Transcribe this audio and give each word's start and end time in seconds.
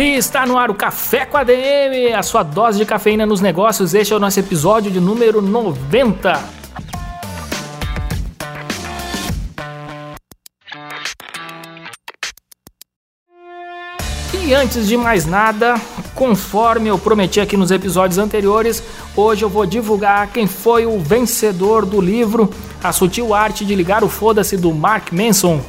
E 0.00 0.16
está 0.16 0.46
no 0.46 0.56
ar 0.56 0.70
o 0.70 0.74
Café 0.74 1.26
com 1.26 1.36
a 1.36 1.44
DM, 1.44 2.14
a 2.14 2.22
sua 2.22 2.42
dose 2.42 2.78
de 2.78 2.86
cafeína 2.86 3.26
nos 3.26 3.42
negócios. 3.42 3.92
Este 3.92 4.14
é 4.14 4.16
o 4.16 4.18
nosso 4.18 4.40
episódio 4.40 4.90
de 4.90 4.98
número 4.98 5.42
90. 5.42 6.42
E 14.42 14.54
antes 14.54 14.88
de 14.88 14.96
mais 14.96 15.26
nada, 15.26 15.78
conforme 16.14 16.88
eu 16.88 16.98
prometi 16.98 17.38
aqui 17.38 17.58
nos 17.58 17.70
episódios 17.70 18.16
anteriores, 18.16 18.82
hoje 19.14 19.44
eu 19.44 19.50
vou 19.50 19.66
divulgar 19.66 20.28
quem 20.28 20.46
foi 20.46 20.86
o 20.86 20.98
vencedor 20.98 21.84
do 21.84 22.00
livro 22.00 22.48
A 22.82 22.90
Sutil 22.90 23.34
Arte 23.34 23.66
de 23.66 23.74
Ligar 23.74 24.02
o 24.02 24.08
Foda-se 24.08 24.56
do 24.56 24.72
Mark 24.72 25.12
Manson 25.12 25.60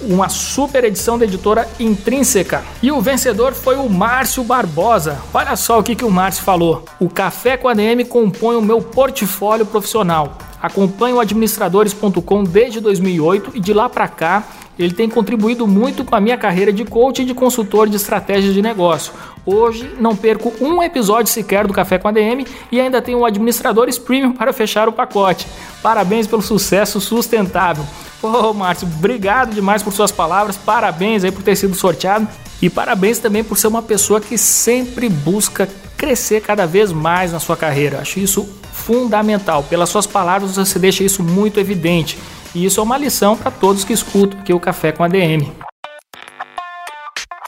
uma 0.00 0.28
super 0.28 0.84
edição 0.84 1.18
da 1.18 1.24
editora 1.24 1.68
Intrínseca. 1.78 2.64
E 2.82 2.92
o 2.92 3.00
vencedor 3.00 3.52
foi 3.52 3.76
o 3.76 3.88
Márcio 3.88 4.44
Barbosa. 4.44 5.18
Olha 5.32 5.56
só 5.56 5.78
o 5.78 5.82
que, 5.82 5.94
que 5.94 6.04
o 6.04 6.10
Márcio 6.10 6.44
falou. 6.44 6.84
O 7.00 7.08
Café 7.08 7.56
com 7.56 7.68
a 7.68 7.74
DM 7.74 8.04
compõe 8.04 8.56
o 8.56 8.62
meu 8.62 8.80
portfólio 8.80 9.66
profissional. 9.66 10.36
Acompanho 10.60 11.20
administradores.com 11.20 12.44
desde 12.44 12.80
2008 12.80 13.52
e 13.54 13.60
de 13.60 13.72
lá 13.72 13.88
para 13.88 14.08
cá 14.08 14.44
ele 14.78 14.92
tem 14.92 15.08
contribuído 15.08 15.66
muito 15.66 16.04
com 16.04 16.14
a 16.14 16.20
minha 16.20 16.36
carreira 16.36 16.72
de 16.72 16.84
coach 16.84 17.22
e 17.22 17.24
de 17.24 17.34
consultor 17.34 17.88
de 17.88 17.96
estratégias 17.96 18.52
de 18.52 18.60
negócio. 18.60 19.12
Hoje 19.44 19.90
não 19.98 20.16
perco 20.16 20.52
um 20.60 20.82
episódio 20.82 21.32
sequer 21.32 21.66
do 21.66 21.72
Café 21.72 21.98
com 21.98 22.08
a 22.08 22.12
DM 22.12 22.46
e 22.70 22.80
ainda 22.80 23.00
tenho 23.00 23.18
o 23.18 23.24
Administradores 23.24 23.96
Premium 23.98 24.32
para 24.32 24.52
fechar 24.52 24.88
o 24.88 24.92
pacote. 24.92 25.46
Parabéns 25.82 26.26
pelo 26.26 26.42
sucesso 26.42 27.00
sustentável. 27.00 27.84
Ô, 28.22 28.52
Márcio, 28.52 28.88
obrigado 28.88 29.54
demais 29.54 29.82
por 29.82 29.92
suas 29.92 30.10
palavras, 30.10 30.56
parabéns 30.56 31.22
aí 31.22 31.30
por 31.30 31.42
ter 31.42 31.54
sido 31.54 31.74
sorteado 31.74 32.26
e 32.60 32.68
parabéns 32.68 33.18
também 33.18 33.44
por 33.44 33.56
ser 33.56 33.68
uma 33.68 33.82
pessoa 33.82 34.20
que 34.20 34.36
sempre 34.36 35.08
busca 35.08 35.68
crescer 35.96 36.40
cada 36.40 36.66
vez 36.66 36.92
mais 36.92 37.32
na 37.32 37.38
sua 37.38 37.56
carreira. 37.56 38.00
Acho 38.00 38.18
isso 38.18 38.48
fundamental. 38.72 39.62
Pelas 39.64 39.88
suas 39.88 40.06
palavras, 40.06 40.56
você 40.56 40.78
deixa 40.78 41.02
isso 41.02 41.22
muito 41.22 41.58
evidente. 41.58 42.18
E 42.56 42.64
isso 42.64 42.80
é 42.80 42.82
uma 42.82 42.96
lição 42.96 43.36
para 43.36 43.50
todos 43.50 43.84
que 43.84 43.92
escutam 43.92 44.40
aqui 44.40 44.54
o 44.54 44.58
Café 44.58 44.90
com 44.90 45.04
a 45.04 45.08
DM. 45.08 45.52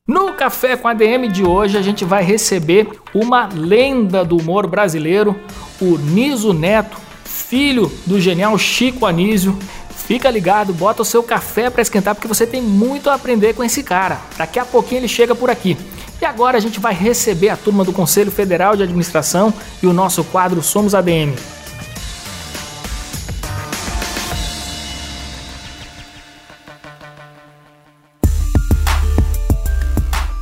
No 0.06 0.34
Café 0.34 0.76
com 0.76 0.86
a 0.86 0.92
DM 0.92 1.28
de 1.28 1.42
hoje, 1.42 1.78
a 1.78 1.82
gente 1.82 2.04
vai 2.04 2.22
receber 2.22 2.86
uma 3.14 3.48
lenda 3.50 4.22
do 4.22 4.36
humor 4.36 4.66
brasileiro, 4.66 5.34
o 5.80 5.96
Niso 5.96 6.52
Neto, 6.52 6.98
filho 7.24 7.90
do 8.04 8.20
genial 8.20 8.58
Chico 8.58 9.06
Anísio. 9.06 9.58
Fica 9.96 10.30
ligado, 10.30 10.74
bota 10.74 11.00
o 11.00 11.06
seu 11.06 11.22
café 11.22 11.70
para 11.70 11.80
esquentar 11.80 12.14
porque 12.14 12.28
você 12.28 12.46
tem 12.46 12.60
muito 12.60 13.08
a 13.08 13.14
aprender 13.14 13.54
com 13.54 13.64
esse 13.64 13.82
cara. 13.82 14.18
Daqui 14.36 14.58
a 14.58 14.64
pouquinho 14.66 15.00
ele 15.00 15.08
chega 15.08 15.34
por 15.34 15.48
aqui. 15.48 15.74
E 16.20 16.24
agora 16.26 16.58
a 16.58 16.60
gente 16.60 16.78
vai 16.78 16.92
receber 16.92 17.48
a 17.48 17.56
turma 17.56 17.82
do 17.82 17.94
Conselho 17.94 18.30
Federal 18.30 18.76
de 18.76 18.82
Administração 18.82 19.54
e 19.82 19.86
o 19.86 19.92
nosso 19.94 20.22
quadro 20.24 20.62
Somos 20.62 20.94
ADM. 20.94 21.34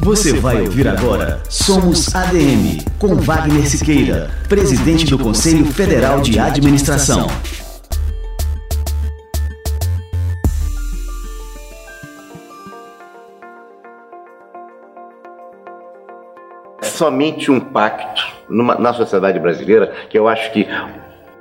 Você 0.06 0.34
vai 0.34 0.60
ouvir 0.60 0.86
agora 0.86 1.40
Somos 1.48 2.14
ADM, 2.14 2.78
com 2.96 3.16
Wagner 3.16 3.68
Siqueira, 3.68 4.30
presidente 4.48 5.04
do 5.06 5.18
Conselho 5.18 5.66
Federal 5.66 6.20
de 6.20 6.38
Administração. 6.38 7.26
somente 16.82 17.50
um 17.50 17.58
pacto 17.58 18.22
numa, 18.48 18.76
na 18.76 18.94
sociedade 18.94 19.40
brasileira 19.40 19.92
que 20.08 20.16
eu 20.16 20.28
acho 20.28 20.52
que 20.52 20.66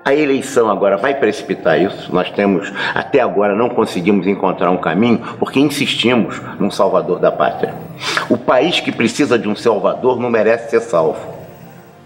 a 0.05 0.13
eleição 0.13 0.69
agora 0.69 0.97
vai 0.97 1.15
precipitar 1.15 1.81
isso. 1.81 2.13
Nós 2.13 2.29
temos, 2.29 2.71
até 2.93 3.19
agora, 3.21 3.55
não 3.55 3.69
conseguimos 3.69 4.27
encontrar 4.27 4.69
um 4.69 4.77
caminho 4.77 5.17
porque 5.39 5.59
insistimos 5.59 6.39
num 6.59 6.69
salvador 6.69 7.17
da 7.17 7.31
pátria. 7.31 7.73
O 8.29 8.37
país 8.37 8.79
que 8.79 8.91
precisa 8.91 9.39
de 9.39 9.49
um 9.49 9.55
salvador 9.55 10.19
não 10.19 10.29
merece 10.29 10.69
ser 10.69 10.81
salvo. 10.81 11.33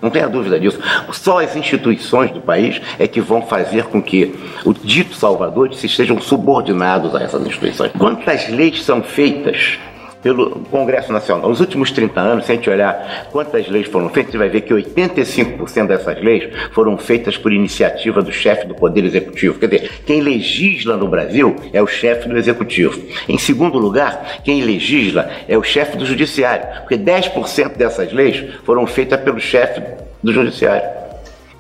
Não 0.02 0.10
tenha 0.10 0.30
dúvida 0.30 0.58
disso. 0.58 0.80
Só 1.12 1.42
as 1.42 1.58
instituições 1.58 2.32
do 2.32 2.40
país 2.40 2.82
é 2.98 3.06
que 3.06 3.20
vão 3.20 3.42
fazer 3.42 3.84
com 3.88 4.02
que 4.02 4.34
o 4.64 4.74
dito 4.74 5.14
salvador 5.14 5.74
se 5.74 5.88
estejam 5.88 6.22
subordinados 6.22 7.14
a 7.14 7.22
essas 7.22 7.46
instituições. 7.46 7.92
Quantas 8.00 8.48
leis 8.48 8.82
são 8.82 9.04
feitas 9.04 9.78
pelo 10.22 10.62
Congresso 10.66 11.12
Nacional. 11.12 11.50
Nos 11.50 11.60
últimos 11.60 11.92
30 11.92 12.20
anos, 12.20 12.46
se 12.46 12.52
a 12.52 12.56
gente 12.56 12.70
olhar 12.70 13.28
quantas 13.32 13.68
leis 13.68 13.88
foram 13.88 14.10
feitas, 14.10 14.32
você 14.32 14.38
vai 14.38 14.50
ver 14.50 14.62
que 14.62 14.74
85% 14.74 15.88
dessas 15.88 16.22
leis 16.22 16.50
foram 16.72 16.98
feitas 16.98 17.38
por 17.38 17.54
iniciativa 17.54 18.22
do 18.22 18.32
chefe 18.32 18.68
do 18.68 18.76
Poder 18.76 19.04
Executivo. 19.06 19.60
Quer 19.60 19.68
dizer, 19.68 19.92
quem 20.06 20.22
legisla 20.22 20.98
no 20.98 21.08
Brasil 21.08 21.56
é 21.72 21.82
o 21.82 21.88
chefe 21.88 22.28
do 22.28 22.38
Executivo. 22.38 23.02
Em 23.28 23.38
segundo 23.38 23.78
lugar, 23.78 24.42
quem 24.44 24.64
legisla 24.64 25.30
é 25.48 25.58
o 25.58 25.64
chefe 25.64 25.98
do 25.98 26.06
Judiciário, 26.06 26.66
porque 26.82 26.98
10% 26.98 27.78
dessas 27.78 28.12
leis 28.12 28.44
foram 28.64 28.86
feitas 28.86 29.20
pelo 29.22 29.40
chefe 29.40 29.82
do 30.22 30.34
Judiciário 30.34 31.00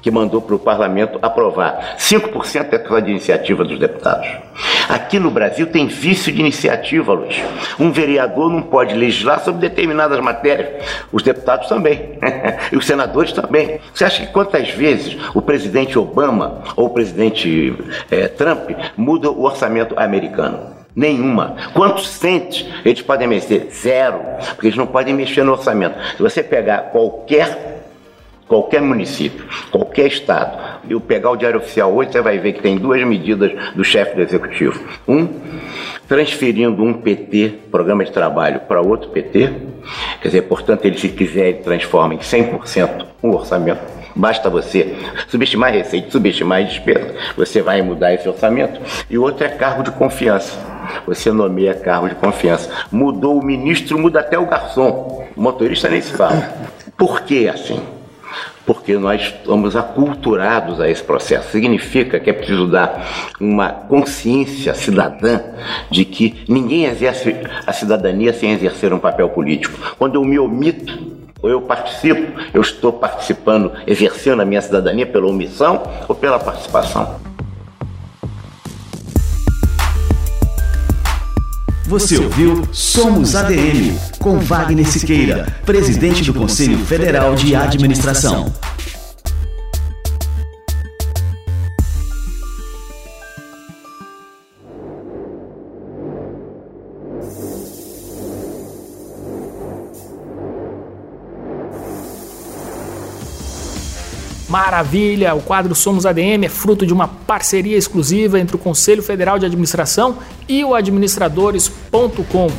que 0.01 0.09
mandou 0.09 0.41
para 0.41 0.55
o 0.55 0.59
parlamento 0.59 1.19
aprovar 1.21 1.95
5% 1.97 2.73
é 2.73 3.01
de 3.01 3.11
iniciativa 3.11 3.63
dos 3.63 3.79
deputados. 3.79 4.27
Aqui 4.89 5.19
no 5.19 5.29
Brasil 5.29 5.67
tem 5.67 5.85
vício 5.85 6.33
de 6.33 6.39
iniciativa, 6.39 7.13
Luiz. 7.13 7.35
Um 7.79 7.91
vereador 7.91 8.51
não 8.51 8.63
pode 8.63 8.95
legislar 8.95 9.39
sobre 9.39 9.61
determinadas 9.61 10.19
matérias. 10.19 10.83
Os 11.11 11.21
deputados 11.21 11.67
também. 11.67 12.17
e 12.73 12.75
os 12.75 12.87
senadores 12.87 13.31
também. 13.31 13.79
Você 13.93 14.03
acha 14.03 14.25
que 14.25 14.33
quantas 14.33 14.71
vezes 14.71 15.15
o 15.35 15.43
presidente 15.43 15.99
Obama 15.99 16.63
ou 16.75 16.87
o 16.87 16.89
presidente 16.89 17.75
é, 18.09 18.27
Trump 18.27 18.71
muda 18.97 19.29
o 19.29 19.43
orçamento 19.43 19.93
americano? 19.95 20.75
Nenhuma. 20.95 21.55
Quantos 21.73 22.07
centes 22.07 22.65
eles 22.83 23.03
podem 23.03 23.27
mexer? 23.27 23.69
Zero. 23.71 24.19
Porque 24.55 24.67
eles 24.67 24.77
não 24.77 24.87
podem 24.87 25.13
mexer 25.13 25.43
no 25.43 25.51
orçamento. 25.51 25.99
Se 26.17 26.23
você 26.23 26.41
pegar 26.41 26.89
qualquer 26.91 27.77
qualquer 28.49 28.81
município, 28.81 29.45
qualquer 29.69 30.07
estado, 30.07 30.57
e 30.87 30.99
pegar 30.99 31.31
o 31.31 31.35
Diário 31.35 31.59
Oficial 31.59 31.93
hoje, 31.93 32.11
você 32.11 32.21
vai 32.21 32.37
ver 32.37 32.53
que 32.53 32.61
tem 32.61 32.77
duas 32.77 33.03
medidas 33.03 33.51
do 33.75 33.83
chefe 33.83 34.15
do 34.15 34.21
executivo. 34.21 34.79
Um, 35.07 35.27
transferindo 36.07 36.83
um 36.83 36.93
PT, 36.93 37.53
programa 37.71 38.03
de 38.03 38.11
trabalho, 38.11 38.61
para 38.61 38.81
outro 38.81 39.09
PT, 39.09 39.51
quer 40.21 40.27
dizer, 40.27 40.41
portanto, 40.43 40.85
ele, 40.85 40.97
se 40.97 41.09
quiser, 41.09 41.49
ele 41.49 41.57
transforma 41.59 42.13
em 42.13 42.17
100% 42.17 43.05
o 43.21 43.29
orçamento. 43.29 43.99
Basta 44.15 44.49
você 44.49 44.95
subestimar 45.27 45.71
receita, 45.71 46.11
subestimar 46.11 46.63
despesa, 46.63 47.15
você 47.37 47.61
vai 47.61 47.81
mudar 47.81 48.13
esse 48.13 48.27
orçamento. 48.27 48.81
E 49.09 49.17
outro 49.17 49.45
é 49.45 49.49
cargo 49.49 49.83
de 49.83 49.91
confiança. 49.91 50.57
Você 51.05 51.31
nomeia 51.31 51.73
cargo 51.73 52.09
de 52.09 52.15
confiança. 52.15 52.69
Mudou 52.91 53.39
o 53.39 53.45
ministro, 53.45 53.97
muda 53.97 54.19
até 54.19 54.37
o 54.37 54.45
garçom. 54.45 55.27
O 55.35 55.41
motorista 55.41 55.87
nem 55.87 56.01
se 56.01 56.11
fala. 56.13 56.51
Por 56.97 57.21
que 57.21 57.47
assim? 57.47 57.79
Porque 58.69 58.99
nós 58.99 59.19
estamos 59.19 59.75
aculturados 59.75 60.79
a 60.79 60.87
esse 60.87 61.01
processo. 61.01 61.49
Significa 61.49 62.19
que 62.19 62.29
é 62.29 62.33
preciso 62.33 62.67
dar 62.67 63.33
uma 63.39 63.69
consciência 63.69 64.75
cidadã 64.75 65.41
de 65.89 66.05
que 66.05 66.43
ninguém 66.47 66.85
exerce 66.85 67.35
a 67.65 67.73
cidadania 67.73 68.31
sem 68.31 68.51
exercer 68.51 68.93
um 68.93 68.99
papel 68.99 69.27
político. 69.29 69.95
Quando 69.97 70.13
eu 70.13 70.23
me 70.23 70.37
omito 70.37 71.17
ou 71.41 71.49
eu 71.49 71.61
participo, 71.61 72.39
eu 72.53 72.61
estou 72.61 72.93
participando, 72.93 73.71
exercendo 73.87 74.43
a 74.43 74.45
minha 74.45 74.61
cidadania 74.61 75.07
pela 75.07 75.25
omissão 75.25 75.81
ou 76.07 76.13
pela 76.13 76.37
participação. 76.37 77.19
Você 81.89 82.19
ouviu 82.19 82.69
Somos 82.71 83.35
ADM, 83.35 83.97
com 84.19 84.37
Wagner 84.37 84.87
Siqueira, 84.87 85.47
presidente 85.65 86.23
do 86.23 86.35
Conselho 86.35 86.77
Federal 86.85 87.33
de 87.33 87.55
Administração. 87.55 88.53
Maravilha! 104.79 105.35
O 105.35 105.41
quadro 105.41 105.75
Somos 105.75 106.05
ADM 106.05 106.45
é 106.45 106.47
fruto 106.47 106.85
de 106.85 106.93
uma 106.93 107.05
parceria 107.05 107.77
exclusiva 107.77 108.39
entre 108.39 108.55
o 108.55 108.59
Conselho 108.59 109.03
Federal 109.03 109.37
de 109.37 109.45
Administração 109.45 110.19
e 110.47 110.63
o 110.63 110.73
administradores.com. 110.73 112.49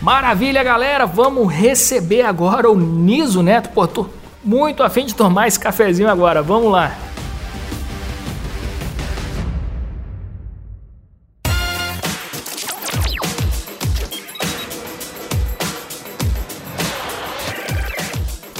Maravilha, 0.00 0.62
galera! 0.62 1.04
Vamos 1.04 1.52
receber 1.52 2.22
agora 2.22 2.70
o 2.70 2.76
Niso 2.76 3.42
Neto. 3.42 3.70
Pô, 3.70 3.88
tô 3.88 4.06
muito 4.44 4.82
afim 4.82 5.04
de 5.04 5.14
tomar 5.14 5.48
esse 5.48 5.58
cafezinho 5.58 6.08
agora. 6.08 6.42
Vamos 6.42 6.70
lá. 6.70 7.05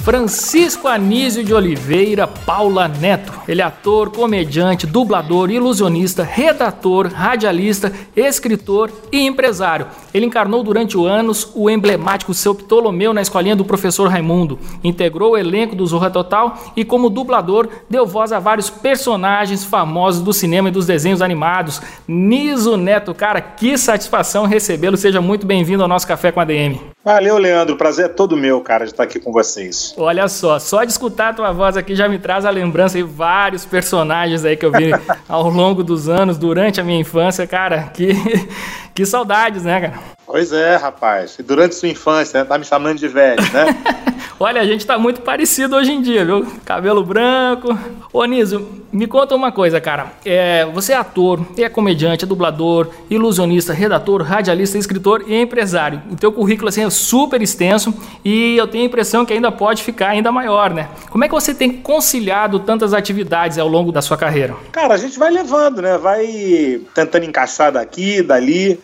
Francisco 0.07 0.87
Anísio 0.87 1.43
de 1.43 1.53
Oliveira 1.53 2.29
Paula 2.29 2.87
Neto. 2.87 3.33
Ele 3.49 3.61
é 3.61 3.65
ator, 3.65 4.09
comediante, 4.13 4.87
dublador, 4.87 5.51
ilusionista, 5.51 6.23
redator, 6.23 7.09
radialista, 7.09 7.93
escritor 8.15 8.93
e 9.11 9.27
empresário. 9.27 9.89
Ele 10.15 10.27
encarnou 10.27 10.63
durante 10.63 10.97
anos 10.97 11.51
o 11.57 11.69
emblemático 11.69 12.33
seu 12.33 12.55
Ptolomeu 12.55 13.13
na 13.13 13.21
escolinha 13.21 13.57
do 13.57 13.65
professor 13.65 14.09
Raimundo. 14.09 14.61
Integrou 14.85 15.33
o 15.33 15.37
elenco 15.37 15.75
do 15.75 15.85
Zorra 15.85 16.09
Total 16.09 16.57
e, 16.77 16.85
como 16.85 17.11
dublador, 17.11 17.69
deu 17.91 18.07
voz 18.07 18.31
a 18.31 18.39
vários 18.39 18.71
personagens 18.71 19.65
famosos 19.65 20.23
do 20.23 20.33
cinema 20.33 20.69
e 20.69 20.73
dos 20.73 20.87
desenhos 20.87 21.21
animados. 21.21 21.83
Niso 22.07 22.77
Neto, 22.77 23.13
cara, 23.13 23.41
que 23.41 23.77
satisfação 23.77 24.47
recebê-lo. 24.47 24.97
Seja 24.97 25.21
muito 25.21 25.45
bem-vindo 25.45 25.83
ao 25.83 25.89
nosso 25.89 26.07
Café 26.07 26.31
com 26.31 26.39
a 26.39 26.45
DM. 26.45 26.96
Valeu, 27.07 27.39
Leandro. 27.39 27.77
Prazer 27.77 28.07
é 28.07 28.09
todo 28.09 28.37
meu, 28.37 28.61
cara, 28.61 28.85
de 28.85 28.91
estar 28.91 29.05
aqui 29.05 29.21
com 29.21 29.31
vocês. 29.31 29.95
Olha 29.97 30.27
só, 30.27 30.59
só 30.59 30.83
de 30.83 30.91
escutar 30.91 31.29
a 31.29 31.35
tua 31.35 31.53
voz 31.53 31.77
aqui 31.77 31.95
já 31.95 32.09
me 32.09 32.19
traz 32.19 32.45
a 32.45 32.51
lembrança 32.51 32.99
de 32.99 33.05
vários 33.05 33.65
personagens 33.65 34.45
aí 34.45 34.57
que 34.57 34.67
eu 34.67 34.73
vi 34.73 34.91
ao 35.29 35.49
longo 35.49 35.85
dos 35.85 36.09
anos, 36.09 36.37
durante 36.37 36.81
a 36.81 36.85
minha 36.85 36.99
infância, 36.99 37.47
cara, 37.47 37.93
que, 37.95 38.09
que 38.93 39.07
saudades, 39.07 39.63
né, 39.63 39.83
cara? 39.83 40.16
Pois 40.37 40.53
é, 40.53 40.77
rapaz. 40.77 41.39
E 41.39 41.43
durante 41.43 41.75
sua 41.77 41.89
infância, 41.89 42.41
né? 42.41 42.45
Tá 42.45 42.59
me 42.59 42.65
chamando 42.67 42.99
de 42.99 43.09
velho, 43.09 43.43
né? 43.55 43.75
Olha, 44.39 44.61
a 44.61 44.67
gente 44.67 44.85
tá 44.85 44.99
muito 44.99 45.23
parecido 45.23 45.75
hoje 45.77 45.91
em 45.91 46.03
dia, 46.03 46.27
viu? 46.27 46.47
Cabelo 46.63 47.03
branco. 47.03 47.69
Ô, 48.13 48.23
Niso, 48.27 48.69
me 48.93 49.07
conta 49.07 49.35
uma 49.35 49.51
coisa, 49.51 49.81
cara. 49.81 50.13
É, 50.27 50.67
você 50.67 50.93
é 50.93 50.97
ator, 50.97 51.41
é 51.57 51.71
comediante, 51.71 52.27
é 52.27 52.29
dublador, 52.29 52.91
ilusionista, 53.09 53.73
redator, 53.73 54.21
radialista, 54.21 54.77
escritor 54.77 55.25
e 55.27 55.41
empresário. 55.41 56.03
O 56.11 56.17
teu 56.17 56.31
currículo, 56.31 56.69
assim, 56.69 56.85
é 56.85 56.91
super 56.91 57.41
extenso 57.41 57.95
e 58.23 58.59
eu 58.59 58.67
tenho 58.67 58.85
a 58.85 58.87
impressão 58.89 59.25
que 59.25 59.33
ainda 59.33 59.51
pode 59.51 59.83
ficar 59.83 60.09
ainda 60.09 60.31
maior, 60.31 60.69
né? 60.69 60.91
Como 61.09 61.25
é 61.25 61.29
que 61.29 61.35
você 61.35 61.55
tem 61.55 61.73
conciliado 61.73 62.61
tantas 62.61 62.93
atividades 62.93 63.57
ao 63.57 63.69
longo 63.69 63.91
da 63.91 64.03
sua 64.03 64.19
carreira? 64.19 64.55
Cara, 64.71 64.93
a 64.93 64.99
gente 64.99 65.19
vai 65.19 65.31
levando, 65.31 65.81
né? 65.81 65.97
Vai 65.97 66.83
tentando 66.95 67.25
encaixar 67.25 67.73
daqui, 67.73 68.21
dali. 68.21 68.79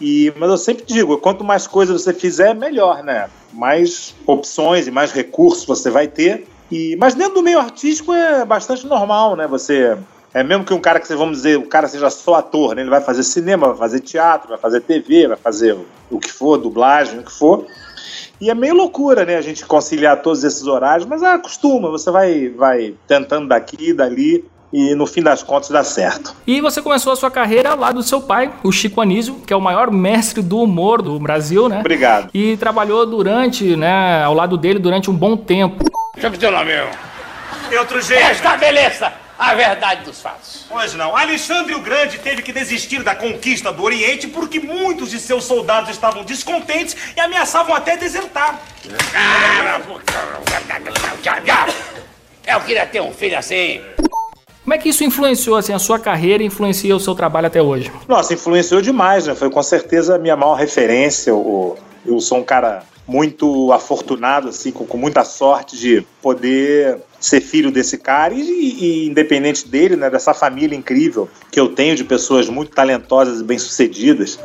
E, 0.00 0.32
mas 0.36 0.48
eu 0.48 0.56
sempre 0.56 0.84
digo, 0.86 1.18
quanto 1.18 1.44
mais 1.44 1.66
coisas 1.66 2.02
você 2.02 2.14
fizer, 2.14 2.54
melhor, 2.54 3.02
né? 3.02 3.28
Mais 3.52 4.14
opções 4.26 4.86
e 4.86 4.90
mais 4.90 5.12
recursos 5.12 5.64
você 5.64 5.90
vai 5.90 6.08
ter. 6.08 6.46
E, 6.70 6.96
mas 6.96 7.14
dentro 7.14 7.34
do 7.34 7.42
meio 7.42 7.58
artístico 7.58 8.12
é 8.12 8.44
bastante 8.44 8.86
normal, 8.86 9.36
né? 9.36 9.46
Você 9.46 9.98
é 10.32 10.42
mesmo 10.42 10.64
que 10.64 10.72
um 10.72 10.80
cara 10.80 11.00
que 11.00 11.14
vamos 11.14 11.38
dizer, 11.38 11.58
o 11.58 11.66
cara 11.66 11.88
seja 11.88 12.08
só 12.08 12.36
ator, 12.36 12.74
né? 12.74 12.82
Ele 12.82 12.90
vai 12.90 13.00
fazer 13.00 13.22
cinema, 13.24 13.68
vai 13.68 13.76
fazer 13.76 14.00
teatro, 14.00 14.48
vai 14.48 14.58
fazer 14.58 14.80
TV, 14.80 15.28
vai 15.28 15.36
fazer 15.36 15.76
o 16.10 16.18
que 16.18 16.30
for, 16.32 16.56
dublagem, 16.56 17.18
o 17.18 17.24
que 17.24 17.32
for. 17.32 17.66
E 18.40 18.48
é 18.48 18.54
meio 18.54 18.74
loucura, 18.74 19.26
né? 19.26 19.36
A 19.36 19.42
gente 19.42 19.66
conciliar 19.66 20.22
todos 20.22 20.44
esses 20.44 20.66
horários, 20.66 21.06
mas 21.06 21.22
acostuma, 21.22 21.90
você 21.90 22.10
vai, 22.10 22.48
vai 22.48 22.94
tentando 23.06 23.48
daqui, 23.48 23.92
dali 23.92 24.44
e 24.72 24.94
no 24.94 25.06
fim 25.06 25.22
das 25.22 25.42
contas 25.42 25.68
dá 25.68 25.82
certo. 25.82 26.34
E 26.46 26.60
você 26.60 26.80
começou 26.80 27.12
a 27.12 27.16
sua 27.16 27.30
carreira 27.30 27.70
ao 27.70 27.78
lado 27.78 27.96
do 27.96 28.02
seu 28.02 28.20
pai, 28.20 28.52
o 28.62 28.70
Chico 28.70 29.00
Anísio, 29.00 29.36
que 29.46 29.52
é 29.52 29.56
o 29.56 29.60
maior 29.60 29.90
mestre 29.90 30.42
do 30.42 30.62
humor 30.62 31.02
do 31.02 31.18
Brasil, 31.18 31.68
né? 31.68 31.80
Obrigado. 31.80 32.30
E 32.32 32.56
trabalhou 32.56 33.04
durante, 33.06 33.76
né, 33.76 34.22
ao 34.22 34.34
lado 34.34 34.56
dele 34.56 34.78
durante 34.78 35.10
um 35.10 35.14
bom 35.14 35.36
tempo. 35.36 35.84
Chama 36.18 36.36
teu 36.36 36.50
nome, 36.50 36.72
meu. 36.72 36.88
Tem 37.68 37.78
outro 37.78 38.00
jeito. 38.00 38.30
Estabeleça 38.32 39.12
a 39.38 39.54
verdade 39.54 40.04
dos 40.04 40.20
fatos. 40.20 40.66
Pois 40.68 40.92
não. 40.92 41.16
Alexandre 41.16 41.74
o 41.74 41.80
Grande 41.80 42.18
teve 42.18 42.42
que 42.42 42.52
desistir 42.52 43.02
da 43.02 43.14
conquista 43.14 43.72
do 43.72 43.82
Oriente 43.82 44.28
porque 44.28 44.60
muitos 44.60 45.10
de 45.10 45.18
seus 45.18 45.44
soldados 45.44 45.88
estavam 45.88 46.24
descontentes 46.24 46.94
e 47.16 47.20
ameaçavam 47.20 47.74
até 47.74 47.96
desertar. 47.96 48.60
Eu 52.46 52.60
queria 52.60 52.86
ter 52.86 53.00
um 53.00 53.12
filho 53.12 53.38
assim. 53.38 53.80
Como 54.70 54.78
é 54.78 54.82
que 54.84 54.88
isso 54.88 55.02
influenciou 55.02 55.56
assim, 55.56 55.72
a 55.72 55.80
sua 55.80 55.98
carreira 55.98 56.44
influencia 56.44 56.94
o 56.94 57.00
seu 57.00 57.12
trabalho 57.12 57.48
até 57.48 57.60
hoje? 57.60 57.90
Nossa, 58.06 58.34
influenciou 58.34 58.80
demais, 58.80 59.26
né? 59.26 59.34
Foi 59.34 59.50
com 59.50 59.60
certeza 59.64 60.14
a 60.14 60.18
minha 60.18 60.36
maior 60.36 60.54
referência. 60.54 61.30
Eu, 61.30 61.76
eu 62.06 62.20
sou 62.20 62.38
um 62.38 62.44
cara 62.44 62.84
muito 63.04 63.72
afortunado, 63.72 64.48
assim, 64.48 64.70
com, 64.70 64.86
com 64.86 64.96
muita 64.96 65.24
sorte 65.24 65.76
de 65.76 66.06
poder 66.22 66.98
ser 67.18 67.40
filho 67.40 67.72
desse 67.72 67.98
cara 67.98 68.32
e, 68.32 68.42
e, 68.42 69.08
independente 69.08 69.66
dele, 69.66 69.96
né, 69.96 70.08
dessa 70.08 70.32
família 70.32 70.78
incrível 70.78 71.28
que 71.50 71.58
eu 71.58 71.74
tenho 71.74 71.96
de 71.96 72.04
pessoas 72.04 72.48
muito 72.48 72.70
talentosas 72.70 73.40
e 73.40 73.42
bem-sucedidas. 73.42 74.38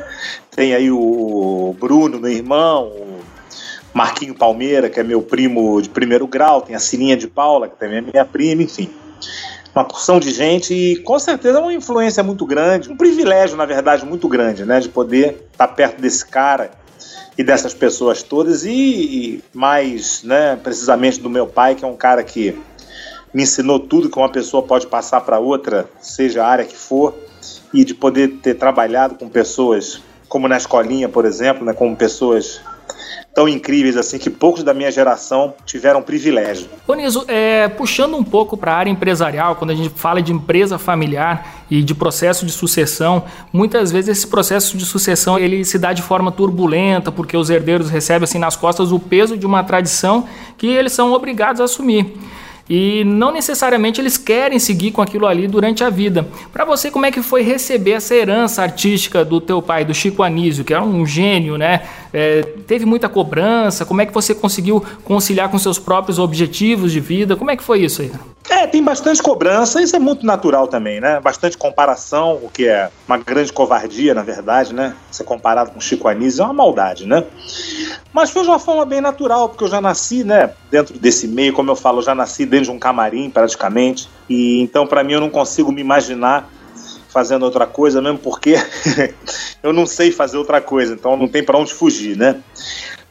Tem 0.55 0.74
aí 0.74 0.89
o 0.89 1.75
Bruno, 1.79 2.20
meu 2.20 2.32
irmão, 2.32 2.88
o 2.88 3.20
Marquinho 3.94 4.34
Palmeira, 4.34 4.89
que 4.89 5.00
é 5.00 5.03
meu 5.03 5.22
primo 5.22 5.79
de 5.84 5.89
primeiro 5.89 6.25
grau, 6.25 6.63
tem 6.63 6.75
a 6.75 6.79
Sininha 6.79 7.15
de 7.15 7.27
Paula, 7.27 7.70
que 7.70 7.77
também 7.77 8.00
é 8.00 8.01
minha 8.01 8.25
prima, 8.25 8.63
enfim 8.63 8.89
uma 9.75 9.84
porção 9.84 10.20
de 10.20 10.32
gente 10.32 10.74
e 10.74 10.96
com 10.98 11.20
certeza 11.20 11.58
é 11.58 11.62
uma 11.62 11.74
influência 11.74 12.24
muito 12.24 12.46
grande, 12.46 12.89
um 12.89 12.96
privilégio, 12.96 13.58
na 13.58 13.65
verdade, 13.65 14.05
muito 14.05 14.27
grande, 14.29 14.63
né, 14.63 14.79
de 14.79 14.88
poder 14.88 15.48
estar 15.51 15.67
perto 15.67 16.00
desse 16.01 16.25
cara 16.25 16.72
e 17.38 17.44
dessas 17.44 17.74
pessoas 17.74 18.24
todas 18.24 18.63
e, 18.63 18.72
e 18.72 19.44
mais, 19.53 20.24
né, 20.24 20.55
precisamente 20.55 21.20
do 21.20 21.29
meu 21.29 21.46
pai, 21.46 21.75
que 21.75 21.84
é 21.84 21.88
um 21.88 21.98
cara 21.98 22.24
que 22.24 22.58
me 23.34 23.44
ensinou 23.44 23.77
tudo 23.77 24.10
que 24.10 24.17
uma 24.17 24.32
pessoa 24.32 24.63
pode 24.63 24.88
passar 24.88 25.20
para 25.22 25.39
outra, 25.39 25.89
seja 26.00 26.41
a 26.41 26.48
área 26.48 26.63
que 26.63 26.77
for, 26.77 27.13
e 27.74 27.84
de 27.84 27.94
poder 27.94 28.39
ter 28.41 28.53
trabalhado 28.53 29.15
com 29.15 29.27
pessoas 29.27 30.01
como 30.29 30.48
na 30.48 30.55
escolinha, 30.55 31.10
por 31.10 31.25
exemplo, 31.25 31.65
né, 31.65 31.74
como 31.74 31.94
pessoas 31.98 32.62
tão 33.35 33.49
incríveis 33.49 33.97
assim 33.97 34.17
que 34.17 34.29
poucos 34.29 34.63
da 34.63 34.73
minha 34.73 34.89
geração 34.89 35.53
tiveram 35.65 36.01
privilégio. 36.01 36.69
Oniso, 36.87 37.25
é, 37.27 37.67
puxando 37.67 38.15
um 38.15 38.23
pouco 38.23 38.55
para 38.55 38.71
a 38.71 38.77
área 38.77 38.89
empresarial, 38.89 39.57
quando 39.57 39.71
a 39.71 39.75
gente 39.75 39.89
fala 39.89 40.21
de 40.21 40.31
empresa 40.31 40.79
familiar 40.79 41.65
e 41.69 41.83
de 41.83 41.93
processo 41.93 42.45
de 42.45 42.53
sucessão, 42.53 43.25
muitas 43.51 43.91
vezes 43.91 44.17
esse 44.17 44.27
processo 44.27 44.77
de 44.77 44.85
sucessão 44.85 45.37
ele 45.37 45.65
se 45.65 45.77
dá 45.77 45.91
de 45.91 46.01
forma 46.01 46.31
turbulenta, 46.31 47.11
porque 47.11 47.35
os 47.35 47.49
herdeiros 47.49 47.89
recebem 47.89 48.23
assim 48.23 48.39
nas 48.39 48.55
costas 48.55 48.93
o 48.93 48.99
peso 48.99 49.37
de 49.37 49.45
uma 49.45 49.65
tradição 49.65 50.25
que 50.57 50.67
eles 50.67 50.93
são 50.93 51.11
obrigados 51.11 51.59
a 51.59 51.65
assumir 51.65 52.17
e 52.69 53.03
não 53.03 53.31
necessariamente 53.31 54.01
eles 54.01 54.17
querem 54.17 54.57
seguir 54.57 54.91
com 54.91 55.01
aquilo 55.01 55.27
ali 55.27 55.47
durante 55.47 55.83
a 55.83 55.89
vida. 55.89 56.27
Para 56.51 56.65
você, 56.65 56.89
como 56.89 57.05
é 57.05 57.11
que 57.11 57.21
foi 57.21 57.43
receber 57.43 57.91
essa 57.91 58.15
herança 58.15 58.63
artística 58.63 59.23
do 59.23 59.39
teu 59.39 59.61
pai, 59.61 59.85
do 59.85 59.93
Chico 59.93 60.23
Anísio, 60.23 60.63
que 60.63 60.73
era 60.73 60.83
um 60.83 61.05
gênio, 61.05 61.57
né? 61.57 61.81
É, 62.17 62.43
teve 62.65 62.86
muita 62.86 63.10
cobrança? 63.10 63.84
Como 63.84 64.00
é 64.00 64.05
que 64.05 64.13
você 64.13 64.34
conseguiu 64.34 64.81
conciliar 65.03 65.50
com 65.51 65.60
seus 65.60 65.77
próprios 65.77 66.17
objetivos 66.17 66.93
de 66.93 67.01
vida? 67.01 67.36
Como 67.36 67.51
é 67.51 67.57
que 67.57 67.63
foi 67.63 67.81
isso 67.81 68.01
aí? 68.01 68.12
É, 68.50 68.65
tem 68.65 68.81
bastante 68.81 69.22
cobrança, 69.22 69.81
isso 69.81 69.98
é 69.98 70.00
muito 70.00 70.25
natural 70.25 70.65
também, 70.65 71.01
né? 71.01 71.19
Bastante 71.19 71.57
comparação, 71.57 72.39
o 72.41 72.50
que 72.50 72.69
é 72.69 72.89
uma 73.05 73.17
grande 73.17 73.51
covardia, 73.51 74.13
na 74.13 74.24
verdade, 74.24 74.74
né? 74.74 74.95
Ser 75.12 75.25
comparado 75.25 75.72
com 75.72 75.81
Chico 75.81 76.07
Anísio 76.07 76.43
é 76.43 76.45
uma 76.45 76.53
maldade, 76.53 77.05
né? 77.05 77.25
Mas 78.13 78.29
foi 78.29 78.43
de 78.43 78.48
uma 78.48 78.60
forma 78.60 78.86
bem 78.86 79.01
natural, 79.01 79.50
porque 79.50 79.65
eu 79.65 79.67
já 79.67 79.81
nasci, 79.81 80.24
né, 80.24 80.51
dentro 80.72 80.98
desse 80.98 81.27
meio, 81.27 81.51
como 81.51 81.69
eu 81.69 81.75
falo, 81.75 82.00
eu 82.00 82.03
já 82.03 82.15
nasci 82.15 82.45
dentro 82.45 82.67
de 82.67 82.72
um 82.72 82.79
camarim, 82.79 83.29
praticamente. 83.29 84.10
E 84.29 84.62
então, 84.62 84.88
para 84.88 85.03
mim, 85.03 85.13
eu 85.13 85.19
não 85.19 85.29
consigo 85.29 85.69
me 85.69 85.81
imaginar 85.81 86.50
fazendo 87.15 87.43
outra 87.43 87.65
coisa, 87.65 88.01
mesmo 88.01 88.17
porque 88.17 88.55
eu 89.63 89.72
não 89.72 89.86
sei 89.86 90.12
fazer 90.12 90.36
outra 90.36 90.60
coisa, 90.60 90.95
então 90.95 91.15
não 91.15 91.29
tem 91.29 91.41
para 91.41 91.57
onde 91.57 91.74
fugir, 91.74 92.17
né? 92.17 92.41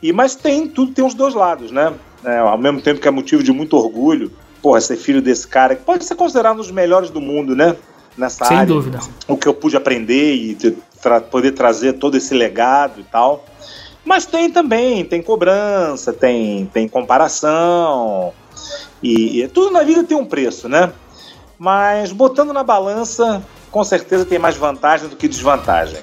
E 0.02 0.12
mas 0.12 0.34
tem, 0.34 0.68
tudo 0.68 0.92
tem 0.92 1.02
os 1.02 1.14
dois 1.14 1.34
lados, 1.34 1.70
né? 1.70 1.90
É, 2.22 2.36
ao 2.36 2.58
mesmo 2.58 2.82
tempo 2.82 3.00
que 3.00 3.08
é 3.08 3.10
motivo 3.10 3.42
de 3.42 3.50
muito 3.50 3.74
orgulho, 3.78 4.30
porra, 4.60 4.78
ser 4.78 4.98
filho 4.98 5.22
desse 5.22 5.48
cara, 5.48 5.74
que 5.74 5.82
pode 5.82 6.04
ser 6.04 6.16
considerado 6.16 6.56
um 6.56 6.58
dos 6.58 6.70
melhores 6.70 7.08
do 7.08 7.18
mundo, 7.18 7.56
né? 7.56 7.76
Nessa 8.14 8.44
Sem 8.44 8.58
área. 8.58 8.74
dúvida. 8.74 9.00
O 9.26 9.38
que 9.38 9.48
eu 9.48 9.54
pude 9.54 9.74
aprender 9.74 10.34
e 10.34 10.54
tra 11.00 11.22
poder 11.22 11.52
trazer 11.52 11.94
todo 11.94 12.14
esse 12.14 12.34
legado 12.34 13.00
e 13.00 13.04
tal. 13.04 13.42
Mas 14.04 14.26
tem 14.26 14.50
também, 14.50 15.02
tem 15.02 15.22
cobrança, 15.22 16.12
tem, 16.12 16.66
tem 16.66 16.86
comparação. 16.86 18.34
E, 19.02 19.40
e 19.40 19.48
tudo 19.48 19.70
na 19.70 19.82
vida 19.82 20.04
tem 20.04 20.16
um 20.16 20.26
preço, 20.26 20.68
né? 20.68 20.92
Mas 21.58 22.12
botando 22.12 22.52
na 22.52 22.62
balança, 22.62 23.42
com 23.74 23.82
certeza 23.82 24.24
tem 24.24 24.38
mais 24.38 24.56
vantagem 24.56 25.08
do 25.08 25.16
que 25.16 25.26
desvantagem. 25.26 25.98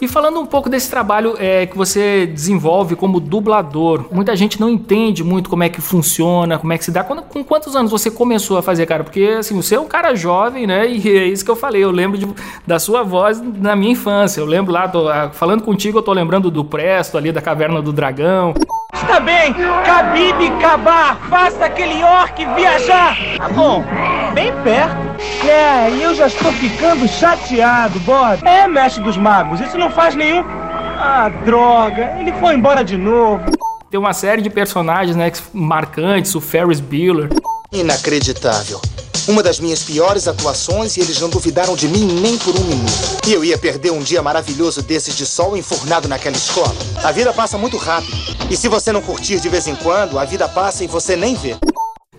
E 0.00 0.08
falando 0.08 0.40
um 0.40 0.46
pouco 0.46 0.70
desse 0.70 0.88
trabalho 0.88 1.34
é, 1.38 1.66
que 1.66 1.76
você 1.76 2.26
desenvolve 2.26 2.96
como 2.96 3.20
dublador, 3.20 4.06
muita 4.10 4.34
gente 4.34 4.58
não 4.58 4.70
entende 4.70 5.22
muito 5.22 5.50
como 5.50 5.62
é 5.62 5.68
que 5.68 5.80
funciona, 5.80 6.58
como 6.58 6.72
é 6.72 6.78
que 6.78 6.84
se 6.84 6.90
dá. 6.90 7.04
Quando, 7.04 7.22
com 7.22 7.44
quantos 7.44 7.76
anos 7.76 7.90
você 7.90 8.10
começou 8.10 8.56
a 8.56 8.62
fazer, 8.62 8.86
cara? 8.86 9.04
Porque 9.04 9.36
assim, 9.38 9.54
você 9.54 9.74
é 9.74 9.80
um 9.80 9.86
cara 9.86 10.14
jovem, 10.14 10.66
né? 10.66 10.90
E 10.90 11.06
é 11.06 11.26
isso 11.26 11.44
que 11.44 11.50
eu 11.50 11.56
falei. 11.56 11.84
Eu 11.84 11.90
lembro 11.90 12.16
de, 12.16 12.26
da 12.66 12.78
sua 12.78 13.02
voz 13.02 13.42
na 13.42 13.76
minha 13.76 13.92
infância. 13.92 14.40
Eu 14.40 14.46
lembro 14.46 14.72
lá, 14.72 14.88
tô, 14.88 15.06
falando 15.32 15.62
contigo, 15.62 15.98
eu 15.98 16.02
tô 16.02 16.12
lembrando 16.12 16.50
do 16.50 16.64
Presto 16.64 17.18
ali, 17.18 17.30
da 17.30 17.42
Caverna 17.42 17.82
do 17.82 17.92
Dragão. 17.92 18.54
Está 19.10 19.18
bem, 19.18 19.52
Khabib 19.52 20.60
Kabar, 20.60 21.18
faça 21.28 21.64
aquele 21.64 22.00
orc 22.00 22.46
viajar. 22.54 23.16
Tá 23.38 23.48
bom, 23.48 23.84
bem 24.32 24.52
perto. 24.62 24.96
É, 25.44 25.90
e 25.90 26.00
eu 26.00 26.14
já 26.14 26.28
estou 26.28 26.52
ficando 26.52 27.08
chateado, 27.08 27.98
Bob. 28.00 28.38
É, 28.46 28.68
mestre 28.68 29.02
dos 29.02 29.16
magos, 29.16 29.60
isso 29.60 29.76
não 29.76 29.90
faz 29.90 30.14
nenhum... 30.14 30.44
Ah, 30.46 31.28
droga, 31.44 32.18
ele 32.20 32.32
foi 32.34 32.54
embora 32.54 32.84
de 32.84 32.96
novo. 32.96 33.42
Tem 33.90 33.98
uma 33.98 34.12
série 34.12 34.42
de 34.42 34.48
personagens, 34.48 35.16
né, 35.16 35.32
marcantes, 35.52 36.32
o 36.36 36.40
Ferris 36.40 36.78
Bueller. 36.78 37.30
Inacreditável. 37.72 38.80
Uma 39.30 39.44
das 39.44 39.60
minhas 39.60 39.80
piores 39.84 40.26
atuações 40.26 40.96
e 40.96 41.00
eles 41.00 41.20
não 41.20 41.30
duvidaram 41.30 41.76
de 41.76 41.86
mim 41.86 42.04
nem 42.20 42.36
por 42.36 42.52
um 42.58 42.64
minuto. 42.64 42.92
E 43.28 43.32
eu 43.32 43.44
ia 43.44 43.56
perder 43.56 43.92
um 43.92 44.00
dia 44.00 44.20
maravilhoso 44.20 44.82
desses 44.82 45.16
de 45.16 45.24
sol 45.24 45.56
enfurnado 45.56 46.08
naquela 46.08 46.34
escola. 46.34 46.74
A 47.04 47.12
vida 47.12 47.32
passa 47.32 47.56
muito 47.56 47.76
rápido. 47.76 48.12
E 48.50 48.56
se 48.56 48.66
você 48.66 48.90
não 48.90 49.00
curtir 49.00 49.38
de 49.38 49.48
vez 49.48 49.68
em 49.68 49.76
quando, 49.76 50.18
a 50.18 50.24
vida 50.24 50.48
passa 50.48 50.82
e 50.82 50.88
você 50.88 51.14
nem 51.14 51.36
vê. 51.36 51.54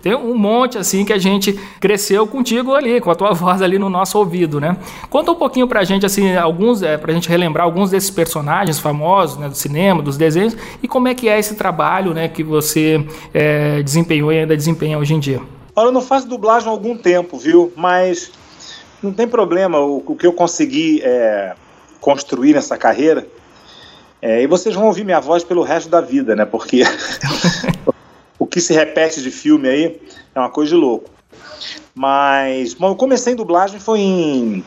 Tem 0.00 0.14
um 0.14 0.34
monte 0.34 0.78
assim 0.78 1.04
que 1.04 1.12
a 1.12 1.18
gente 1.18 1.52
cresceu 1.78 2.26
contigo 2.26 2.74
ali, 2.74 2.98
com 2.98 3.10
a 3.10 3.14
tua 3.14 3.34
voz 3.34 3.60
ali 3.60 3.78
no 3.78 3.90
nosso 3.90 4.16
ouvido, 4.16 4.58
né? 4.58 4.74
Conta 5.10 5.32
um 5.32 5.36
pouquinho 5.36 5.68
pra 5.68 5.84
gente, 5.84 6.06
assim, 6.06 6.34
alguns, 6.34 6.82
é, 6.82 6.96
pra 6.96 7.12
gente 7.12 7.28
relembrar 7.28 7.66
alguns 7.66 7.90
desses 7.90 8.10
personagens 8.10 8.78
famosos, 8.78 9.36
né, 9.36 9.50
do 9.50 9.54
cinema, 9.54 10.00
dos 10.00 10.16
desenhos, 10.16 10.56
e 10.82 10.88
como 10.88 11.08
é 11.08 11.14
que 11.14 11.28
é 11.28 11.38
esse 11.38 11.56
trabalho, 11.56 12.14
né, 12.14 12.26
que 12.26 12.42
você 12.42 13.06
é, 13.34 13.82
desempenhou 13.82 14.32
e 14.32 14.38
ainda 14.38 14.56
desempenha 14.56 14.98
hoje 14.98 15.12
em 15.12 15.20
dia. 15.20 15.42
Olha, 15.74 15.86
eu 15.86 15.92
não 15.92 16.02
faço 16.02 16.28
dublagem 16.28 16.68
há 16.68 16.70
algum 16.70 16.96
tempo, 16.96 17.38
viu? 17.38 17.72
Mas 17.74 18.30
não 19.02 19.12
tem 19.12 19.26
problema. 19.26 19.78
O, 19.80 20.02
o 20.06 20.16
que 20.16 20.26
eu 20.26 20.32
consegui 20.32 21.00
é, 21.02 21.54
construir 22.00 22.52
nessa 22.52 22.76
carreira. 22.76 23.26
É, 24.20 24.42
e 24.42 24.46
vocês 24.46 24.74
vão 24.74 24.86
ouvir 24.86 25.04
minha 25.04 25.20
voz 25.20 25.42
pelo 25.42 25.62
resto 25.62 25.88
da 25.88 26.00
vida, 26.00 26.36
né? 26.36 26.44
Porque 26.44 26.82
o 28.38 28.46
que 28.46 28.60
se 28.60 28.74
repete 28.74 29.22
de 29.22 29.30
filme 29.30 29.68
aí 29.68 30.00
é 30.34 30.38
uma 30.38 30.50
coisa 30.50 30.70
de 30.70 30.76
louco. 30.76 31.10
Mas, 31.94 32.74
bom, 32.74 32.88
eu 32.88 32.96
comecei 32.96 33.32
em 33.32 33.36
dublagem 33.36 33.80
foi 33.80 34.00
em 34.00 34.64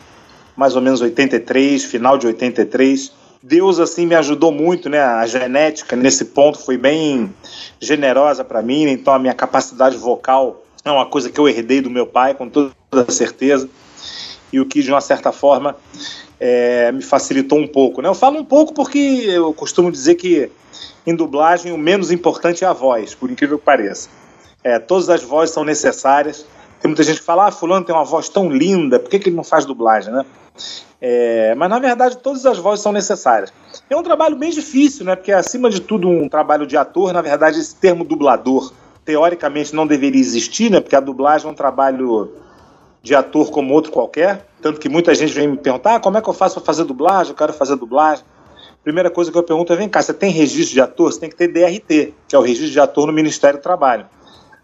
mais 0.58 0.76
ou 0.76 0.82
menos 0.82 1.02
83, 1.02 1.84
final 1.84 2.18
de 2.18 2.28
83. 2.28 3.12
Deus 3.44 3.80
assim 3.80 4.06
me 4.06 4.16
ajudou 4.16 4.52
muito, 4.52 4.90
né? 4.90 5.02
A 5.02 5.26
genética 5.28 5.96
nesse 5.96 6.26
ponto 6.26 6.58
foi 6.58 6.78
bem 6.78 7.34
generosa 7.80 8.44
para 8.44 8.62
mim, 8.62 8.84
então 8.90 9.14
a 9.14 9.20
minha 9.20 9.34
capacidade 9.34 9.98
vocal 9.98 10.65
é 10.86 10.92
uma 10.92 11.08
coisa 11.08 11.32
que 11.32 11.40
eu 11.40 11.50
herdei 11.50 11.82
do 11.82 11.90
meu 11.90 12.06
pai, 12.06 12.36
com 12.36 12.48
toda 12.48 12.72
certeza, 13.10 13.68
e 14.54 14.60
o 14.60 14.66
que, 14.68 14.84
de 14.84 14.92
uma 14.92 15.02
certa 15.02 15.32
forma, 15.32 15.76
é, 16.40 16.92
me 16.92 17.02
facilitou 17.02 17.58
um 17.58 17.68
pouco. 17.68 18.04
Né? 18.04 18.08
Eu 18.08 18.14
falo 18.14 18.38
um 18.38 18.46
pouco 18.46 18.72
porque 18.72 18.98
eu 19.28 19.52
costumo 19.52 19.92
dizer 19.92 20.14
que 20.14 20.50
em 21.06 21.16
dublagem 21.16 21.72
o 21.72 21.78
menos 21.78 22.12
importante 22.12 22.64
é 22.64 22.68
a 22.68 22.74
voz, 22.74 23.16
por 23.16 23.32
incrível 23.32 23.58
que 23.58 23.66
pareça. 23.66 24.10
É, 24.64 24.78
todas 24.78 25.10
as 25.10 25.24
vozes 25.24 25.54
são 25.54 25.64
necessárias. 25.64 26.46
Tem 26.80 26.88
muita 26.88 27.04
gente 27.04 27.20
que 27.20 27.26
fala, 27.26 27.48
ah, 27.48 27.52
fulano 27.52 27.84
tem 27.84 27.96
uma 27.96 28.06
voz 28.06 28.30
tão 28.30 28.48
linda, 28.48 29.00
por 29.00 29.10
que, 29.10 29.18
que 29.18 29.30
ele 29.30 29.36
não 29.36 29.44
faz 29.44 29.66
dublagem, 29.66 30.14
né? 30.14 30.24
É, 31.02 31.56
mas 31.56 31.70
na 31.70 31.80
verdade 31.80 32.18
todas 32.20 32.46
as 32.46 32.60
vozes 32.60 32.84
são 32.84 32.92
necessárias. 32.92 33.52
É 33.90 33.96
um 33.96 34.04
trabalho 34.04 34.36
bem 34.36 34.52
difícil, 34.52 35.04
né? 35.04 35.16
Porque 35.16 35.32
acima 35.32 35.68
de 35.70 35.82
tudo 35.82 36.08
um 36.08 36.30
trabalho 36.30 36.68
de 36.68 36.78
ator, 36.78 37.12
na 37.12 37.22
verdade 37.22 37.60
esse 37.60 37.76
termo 37.76 38.06
dublador 38.06 38.72
teoricamente 39.06 39.74
não 39.76 39.86
deveria 39.86 40.20
existir, 40.20 40.72
né? 40.72 40.82
Porque 40.82 40.96
a 40.96 41.00
dublagem 41.00 41.48
é 41.48 41.52
um 41.52 41.56
trabalho 41.56 42.32
de 43.04 43.14
ator 43.14 43.52
como 43.52 43.74
outro 43.74 43.92
qualquer. 43.92 44.48
Tanto 44.62 44.80
que 44.80 44.90
muita 44.90 45.14
gente 45.14 45.32
vem 45.32 45.48
me 45.48 45.58
perguntar 45.58 45.96
ah, 45.96 46.00
como 46.00 46.18
é 46.18 46.22
que 46.22 46.28
eu 46.28 46.34
faço 46.34 46.56
para 46.56 46.66
fazer 46.66 46.84
dublagem, 46.84 47.32
eu 47.32 47.38
quero 47.38 47.54
fazer 47.54 47.76
dublagem. 47.76 48.26
Primeira 48.84 49.12
coisa 49.12 49.32
que 49.32 49.38
eu 49.38 49.44
pergunto 49.44 49.72
é: 49.72 49.76
vem 49.76 49.88
cá, 49.88 50.02
você 50.02 50.14
tem 50.14 50.32
registro 50.32 50.74
de 50.74 50.82
ator? 50.82 51.14
Você 51.14 51.20
tem 51.20 51.30
que 51.30 51.36
ter 51.36 51.48
DRT, 51.48 52.14
que 52.28 52.36
é 52.36 52.40
o 52.40 52.42
registro 52.42 52.72
de 52.72 52.80
ator 52.80 53.06
no 53.06 53.14
Ministério 53.14 53.60
do 53.60 53.62
Trabalho. 53.64 54.08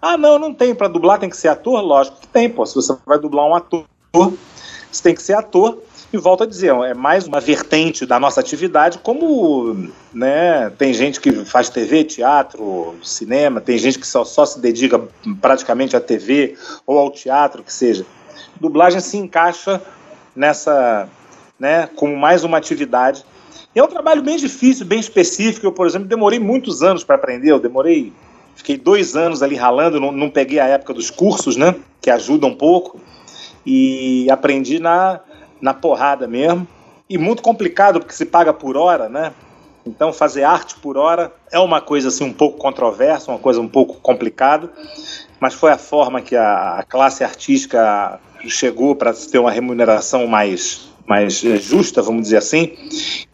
Ah, 0.02 0.18
não, 0.18 0.40
não 0.40 0.54
tem. 0.54 0.74
Para 0.74 0.88
dublar 0.88 1.20
tem 1.20 1.30
que 1.30 1.38
ser 1.38 1.48
ator? 1.48 1.80
Lógico 1.80 2.20
que 2.20 2.28
tem, 2.28 2.50
pô. 2.50 2.66
Se 2.66 2.74
você 2.74 2.96
vai 3.06 3.20
dublar 3.20 3.46
um 3.46 3.54
ator, 3.54 3.86
você 4.12 5.04
tem 5.04 5.14
que 5.14 5.22
ser 5.22 5.34
ator. 5.34 5.78
E 6.14 6.18
volto 6.18 6.44
a 6.44 6.46
dizer, 6.46 6.74
é 6.74 6.94
mais 6.94 7.26
uma 7.26 7.40
vertente 7.40 8.06
da 8.06 8.20
nossa 8.20 8.42
atividade, 8.42 8.98
como 8.98 9.88
né, 10.14 10.70
tem 10.72 10.94
gente 10.94 11.22
que 11.22 11.46
faz 11.46 11.70
TV, 11.70 12.04
teatro, 12.04 12.96
cinema, 13.02 13.62
tem 13.62 13.78
gente 13.78 13.98
que 13.98 14.06
só, 14.06 14.26
só 14.26 14.46
se 14.46 14.60
dedica 14.60 15.02
praticamente 15.40 15.96
à 15.96 16.02
TV 16.02 16.58
ou 16.86 17.00
ao 17.00 17.10
teatro, 17.12 17.64
que 17.64 17.72
seja. 17.72 18.06
Dublagem 18.60 19.00
se 19.00 19.16
encaixa 19.16 19.82
nessa, 20.36 21.08
né, 21.58 21.88
como 21.96 22.18
mais 22.18 22.44
uma 22.44 22.58
atividade. 22.58 23.24
E 23.74 23.80
é 23.80 23.84
um 23.84 23.88
trabalho 23.88 24.22
bem 24.22 24.36
difícil, 24.36 24.86
bem 24.86 25.00
específico. 25.00 25.66
Eu, 25.66 25.72
por 25.72 25.88
exemplo, 25.88 26.10
demorei 26.10 26.40
muitos 26.40 26.84
anos 26.84 27.06
para 27.06 27.16
aprender. 27.16 27.52
Eu 27.52 27.60
demorei, 27.60 28.12
fiquei 28.54 28.78
dois 28.78 29.16
anos 29.16 29.42
ali 29.42 29.56
ralando, 29.56 29.98
não, 29.98 30.12
não 30.12 30.30
peguei 30.30 30.60
a 30.60 30.68
época 30.68 30.94
dos 30.94 31.10
cursos, 31.10 31.56
né, 31.56 31.74
que 32.02 32.10
ajudam 32.10 32.50
um 32.50 32.56
pouco. 32.56 33.00
E 33.66 34.30
aprendi 34.30 34.78
na 34.78 35.22
na 35.62 35.74
porrada 35.74 36.28
mesmo. 36.28 36.68
E 37.10 37.18
muito 37.18 37.42
complicado, 37.42 38.00
porque 38.00 38.14
se 38.14 38.26
paga 38.26 38.54
por 38.54 38.78
hora, 38.78 39.10
né? 39.10 39.34
Então 39.86 40.14
fazer 40.14 40.44
arte 40.44 40.76
por 40.76 40.98
hora 40.98 41.32
é 41.52 41.60
uma 41.60 41.82
coisa 41.82 42.10
assim 42.10 42.24
um 42.24 42.34
pouco 42.34 42.58
controversa, 42.58 43.32
uma 43.32 43.40
coisa 43.40 43.60
um 43.60 43.68
pouco 43.68 43.96
complicada, 43.96 44.70
mas 45.40 45.54
foi 45.54 45.72
a 45.72 45.78
forma 45.78 46.22
que 46.22 46.36
a, 46.36 46.86
classe 46.88 47.24
artística 47.24 48.20
chegou 48.48 48.96
para 48.96 49.14
ter 49.14 49.40
uma 49.40 49.52
remuneração 49.52 50.28
mais 50.28 50.90
mais 51.04 51.44
é, 51.44 51.58
justa, 51.58 52.02
vamos 52.02 52.22
dizer 52.22 52.38
assim. 52.38 52.74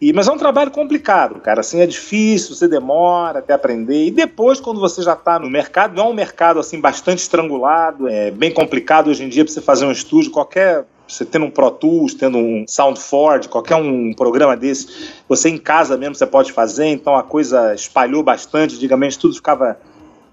E, 0.01 0.11
mas 0.11 0.27
é 0.27 0.31
um 0.31 0.37
trabalho 0.37 0.71
complicado, 0.71 1.39
cara. 1.41 1.59
Assim, 1.59 1.79
é 1.79 1.85
difícil, 1.85 2.55
você 2.55 2.67
demora 2.67 3.39
até 3.39 3.53
aprender. 3.53 4.07
E 4.07 4.09
depois, 4.09 4.59
quando 4.59 4.79
você 4.79 5.03
já 5.03 5.13
está 5.13 5.37
no 5.37 5.47
mercado, 5.47 5.95
não 5.95 6.07
é 6.07 6.09
um 6.09 6.13
mercado 6.13 6.59
assim 6.59 6.79
bastante 6.79 7.19
estrangulado, 7.19 8.07
é 8.07 8.31
bem 8.31 8.51
complicado 8.51 9.09
hoje 9.09 9.23
em 9.23 9.29
dia 9.29 9.43
para 9.43 9.53
você 9.53 9.61
fazer 9.61 9.85
um 9.85 9.91
estúdio, 9.91 10.31
qualquer 10.31 10.85
você 11.07 11.25
tendo 11.25 11.45
um 11.45 11.51
Pro 11.51 11.71
Tools, 11.71 12.13
tendo 12.13 12.37
um 12.37 12.65
SoundFord, 12.67 13.49
qualquer 13.49 13.75
um 13.75 14.13
programa 14.13 14.57
desse, 14.57 15.11
você 15.27 15.49
em 15.49 15.57
casa 15.57 15.97
mesmo 15.97 16.15
você 16.15 16.25
pode 16.25 16.51
fazer, 16.51 16.87
então 16.87 17.15
a 17.15 17.23
coisa 17.23 17.73
espalhou 17.73 18.21
bastante, 18.21 18.75
antigamente 18.75 19.17
tudo 19.17 19.35
ficava 19.35 19.79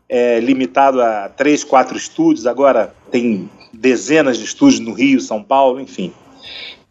é, 0.09 0.41
limitado 0.41 1.01
a 1.01 1.29
três, 1.29 1.63
quatro 1.63 1.97
estúdios, 1.97 2.47
agora 2.47 2.95
tem 3.11 3.49
dezenas 3.73 4.39
de 4.39 4.45
estúdios 4.45 4.81
no 4.81 4.93
Rio, 4.93 5.21
São 5.21 5.43
Paulo, 5.43 5.81
enfim. 5.81 6.13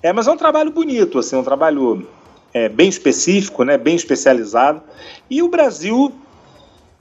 É, 0.02 0.12
mas 0.12 0.28
é 0.28 0.32
um 0.32 0.38
trabalho 0.38 0.72
bonito, 0.72 1.20
assim, 1.20 1.36
um 1.36 1.44
trabalho 1.44 2.08
é, 2.54 2.68
bem 2.68 2.90
específico, 2.90 3.64
né, 3.64 3.78
bem 3.78 3.96
especializado. 3.96 4.82
E 5.30 5.42
o 5.42 5.48
Brasil, 5.48 6.14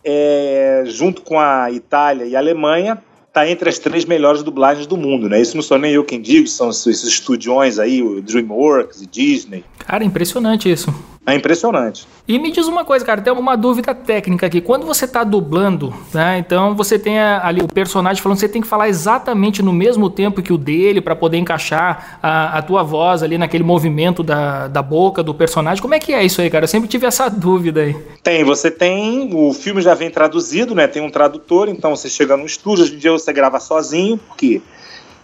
é, 0.04 0.84
junto 0.86 1.22
com 1.22 1.38
a 1.38 1.70
Itália 1.70 2.24
e 2.24 2.36
a 2.36 2.38
Alemanha, 2.38 3.02
está 3.32 3.48
entre 3.48 3.66
as 3.70 3.78
três 3.78 4.04
melhores 4.04 4.42
dublagens 4.42 4.86
do 4.86 4.94
mundo, 4.94 5.26
né? 5.26 5.40
Isso 5.40 5.56
não 5.56 5.62
sou 5.62 5.78
nem 5.78 5.92
eu 5.92 6.04
quem 6.04 6.20
digo, 6.20 6.46
são 6.46 6.68
esses 6.68 7.02
estudiões 7.02 7.78
aí, 7.78 8.02
o 8.02 8.20
DreamWorks 8.20 9.00
e 9.00 9.06
Disney. 9.06 9.64
Cara, 9.78 10.04
impressionante 10.04 10.70
isso. 10.70 10.94
É 11.24 11.34
impressionante. 11.36 12.04
E 12.26 12.36
me 12.36 12.50
diz 12.50 12.66
uma 12.66 12.84
coisa, 12.84 13.04
cara, 13.04 13.20
tem 13.20 13.32
uma 13.32 13.56
dúvida 13.56 13.94
técnica 13.94 14.46
aqui. 14.46 14.60
Quando 14.60 14.84
você 14.84 15.04
está 15.04 15.22
dublando, 15.22 15.94
né? 16.12 16.38
Então 16.38 16.74
você 16.74 16.98
tem 16.98 17.20
ali 17.20 17.60
o 17.60 17.68
personagem 17.68 18.20
falando, 18.20 18.38
você 18.38 18.48
tem 18.48 18.60
que 18.60 18.66
falar 18.66 18.88
exatamente 18.88 19.62
no 19.62 19.72
mesmo 19.72 20.10
tempo 20.10 20.42
que 20.42 20.52
o 20.52 20.58
dele 20.58 21.00
para 21.00 21.14
poder 21.14 21.38
encaixar 21.38 22.18
a, 22.20 22.58
a, 22.58 22.62
tua 22.62 22.82
voz 22.82 23.22
ali 23.22 23.38
naquele 23.38 23.62
movimento 23.62 24.24
da, 24.24 24.66
da 24.66 24.82
boca 24.82 25.22
do 25.22 25.32
personagem. 25.32 25.80
Como 25.80 25.94
é 25.94 26.00
que 26.00 26.12
é 26.12 26.24
isso 26.24 26.40
aí, 26.40 26.50
cara? 26.50 26.64
Eu 26.64 26.68
sempre 26.68 26.88
tive 26.88 27.06
essa 27.06 27.28
dúvida 27.30 27.82
aí. 27.82 27.96
Tem, 28.22 28.42
você 28.42 28.68
tem. 28.68 29.30
O 29.32 29.52
filme 29.52 29.80
já 29.80 29.94
vem 29.94 30.10
traduzido, 30.10 30.74
né? 30.74 30.88
Tem 30.88 31.02
um 31.02 31.10
tradutor, 31.10 31.68
então 31.68 31.94
você 31.94 32.08
chega 32.08 32.36
no 32.36 32.46
estúdio, 32.46 32.84
hoje 32.84 32.94
em 32.94 32.98
dia 32.98 33.12
você 33.22 33.32
grava 33.32 33.60
sozinho, 33.60 34.18
porque 34.18 34.60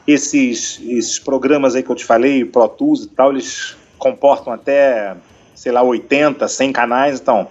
esses, 0.06 0.80
esses 0.82 1.18
programas 1.18 1.74
aí 1.74 1.82
que 1.82 1.90
eu 1.90 1.96
te 1.96 2.04
falei, 2.04 2.44
Pro 2.44 2.68
Tools 2.68 3.04
e 3.04 3.08
tal, 3.08 3.30
eles 3.32 3.76
comportam 3.98 4.52
até 4.52 5.16
sei 5.58 5.72
lá, 5.72 5.82
80, 5.82 6.46
100 6.46 6.72
canais, 6.72 7.20
então. 7.20 7.48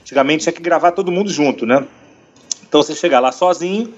Antigamente 0.00 0.44
tinha 0.44 0.52
que 0.52 0.62
gravar 0.62 0.92
todo 0.92 1.10
mundo 1.10 1.30
junto, 1.30 1.66
né? 1.66 1.84
Então 2.66 2.82
você 2.82 2.94
chega 2.94 3.18
lá 3.18 3.32
sozinho 3.32 3.92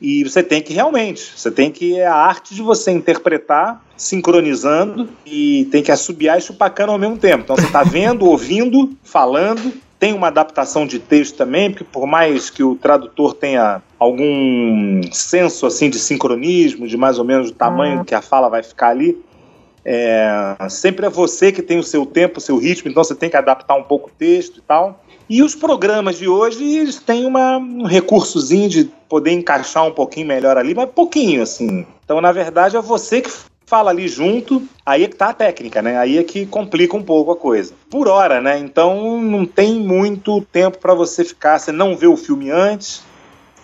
e 0.00 0.24
você 0.24 0.42
tem 0.42 0.60
que 0.60 0.72
realmente, 0.72 1.32
você 1.36 1.50
tem 1.50 1.70
que 1.70 1.96
é 1.96 2.06
a 2.06 2.14
arte 2.14 2.54
de 2.54 2.62
você 2.62 2.90
interpretar 2.90 3.84
sincronizando 3.96 5.08
e 5.24 5.68
tem 5.70 5.82
que 5.82 5.92
assobiar 5.92 6.38
e 6.38 6.40
chupar 6.40 6.72
cano 6.72 6.92
ao 6.92 6.98
mesmo 6.98 7.16
tempo. 7.16 7.44
Então 7.44 7.56
você 7.56 7.66
está 7.66 7.82
vendo, 7.84 8.26
ouvindo, 8.26 8.96
falando, 9.04 9.72
tem 9.98 10.12
uma 10.12 10.28
adaptação 10.28 10.86
de 10.86 10.98
texto 10.98 11.36
também, 11.36 11.70
porque 11.70 11.84
por 11.84 12.06
mais 12.06 12.50
que 12.50 12.64
o 12.64 12.74
tradutor 12.74 13.34
tenha 13.34 13.82
algum 14.00 15.02
senso 15.12 15.66
assim 15.66 15.90
de 15.90 15.98
sincronismo, 15.98 16.88
de 16.88 16.96
mais 16.96 17.18
ou 17.18 17.24
menos 17.24 17.50
o 17.50 17.54
tamanho 17.54 18.02
que 18.04 18.14
a 18.14 18.22
fala 18.22 18.48
vai 18.48 18.62
ficar 18.62 18.88
ali, 18.88 19.22
é, 19.84 20.56
sempre 20.68 21.06
é 21.06 21.10
você 21.10 21.52
que 21.52 21.62
tem 21.62 21.78
o 21.78 21.82
seu 21.82 22.04
tempo, 22.06 22.38
o 22.38 22.40
seu 22.40 22.56
ritmo, 22.56 22.90
então 22.90 23.04
você 23.04 23.14
tem 23.14 23.28
que 23.30 23.36
adaptar 23.36 23.74
um 23.74 23.82
pouco 23.82 24.08
o 24.08 24.12
texto 24.12 24.58
e 24.58 24.62
tal. 24.62 25.04
E 25.28 25.42
os 25.42 25.54
programas 25.54 26.18
de 26.18 26.28
hoje, 26.28 26.76
eles 26.76 26.96
têm 26.96 27.24
uma, 27.24 27.56
um 27.58 27.84
recursozinho 27.84 28.68
de 28.68 28.90
poder 29.08 29.30
encaixar 29.30 29.86
um 29.86 29.92
pouquinho 29.92 30.26
melhor 30.26 30.56
ali, 30.56 30.74
mas 30.74 30.90
pouquinho, 30.90 31.42
assim. 31.42 31.86
Então, 32.04 32.20
na 32.20 32.32
verdade, 32.32 32.76
é 32.76 32.80
você 32.80 33.20
que 33.20 33.30
fala 33.64 33.90
ali 33.90 34.08
junto, 34.08 34.64
aí 34.84 35.04
é 35.04 35.08
que 35.08 35.14
tá 35.14 35.28
a 35.28 35.32
técnica, 35.32 35.80
né? 35.80 35.96
Aí 35.96 36.18
é 36.18 36.24
que 36.24 36.44
complica 36.44 36.96
um 36.96 37.02
pouco 37.02 37.30
a 37.30 37.36
coisa. 37.36 37.72
Por 37.88 38.08
hora, 38.08 38.40
né? 38.40 38.58
Então 38.58 39.20
não 39.22 39.46
tem 39.46 39.74
muito 39.74 40.40
tempo 40.52 40.78
para 40.78 40.92
você 40.92 41.24
ficar, 41.24 41.60
você 41.60 41.70
não 41.70 41.96
vê 41.96 42.08
o 42.08 42.16
filme 42.16 42.50
antes, 42.50 43.04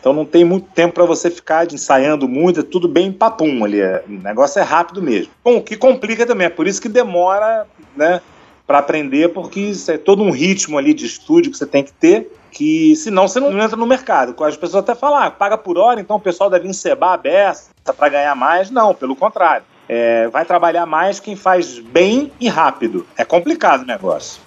então 0.07 0.15
não 0.15 0.25
tem 0.25 0.45
muito 0.45 0.69
tempo 0.69 0.95
para 0.95 1.05
você 1.05 1.29
ficar 1.29 1.67
ensaiando 1.73 2.29
muito, 2.29 2.61
é 2.61 2.63
tudo 2.63 2.87
bem 2.87 3.11
papum 3.11 3.65
ali. 3.65 3.81
É, 3.81 4.05
o 4.09 4.13
negócio 4.13 4.61
é 4.61 4.63
rápido 4.63 5.03
mesmo. 5.03 5.33
Bom, 5.43 5.57
o 5.57 5.61
que 5.61 5.77
complica 5.77 6.25
também, 6.25 6.47
é 6.47 6.51
por 6.51 6.69
isso 6.69 6.81
que 6.81 6.89
demora, 6.89 7.67
né? 7.97 8.21
Para 8.65 8.79
aprender, 8.79 9.33
porque 9.33 9.59
isso 9.59 9.91
é 9.91 9.99
todo 9.99 10.23
um 10.23 10.31
ritmo 10.31 10.79
ali 10.79 10.95
de 10.95 11.07
estúdio 11.07 11.51
que 11.51 11.59
você 11.59 11.67
tem 11.67 11.83
que 11.83 11.93
ter, 11.93 12.33
que 12.53 12.95
senão 12.95 13.27
você 13.27 13.41
não 13.41 13.61
entra 13.61 13.77
no 13.77 13.85
mercado. 13.85 14.33
As 14.45 14.57
pessoas 14.57 14.85
até 14.85 14.95
falam, 14.95 15.19
ah, 15.19 15.29
paga 15.29 15.59
por 15.59 15.77
hora, 15.77 16.01
então 16.01 16.15
o 16.15 16.21
pessoal 16.21 16.49
deve 16.49 16.69
encebar 16.69 17.15
a 17.15 17.17
beça 17.17 17.73
para 17.97 18.09
ganhar 18.09 18.37
mais. 18.37 18.71
Não, 18.71 18.95
pelo 18.95 19.17
contrário. 19.17 19.65
É, 19.89 20.29
vai 20.29 20.45
trabalhar 20.45 20.87
mais 20.87 21.19
quem 21.19 21.35
faz 21.35 21.81
bem 21.81 22.31
e 22.39 22.49
rápido. 22.49 23.05
É 23.17 23.25
complicado 23.25 23.83
o 23.83 23.87
negócio. 23.87 24.46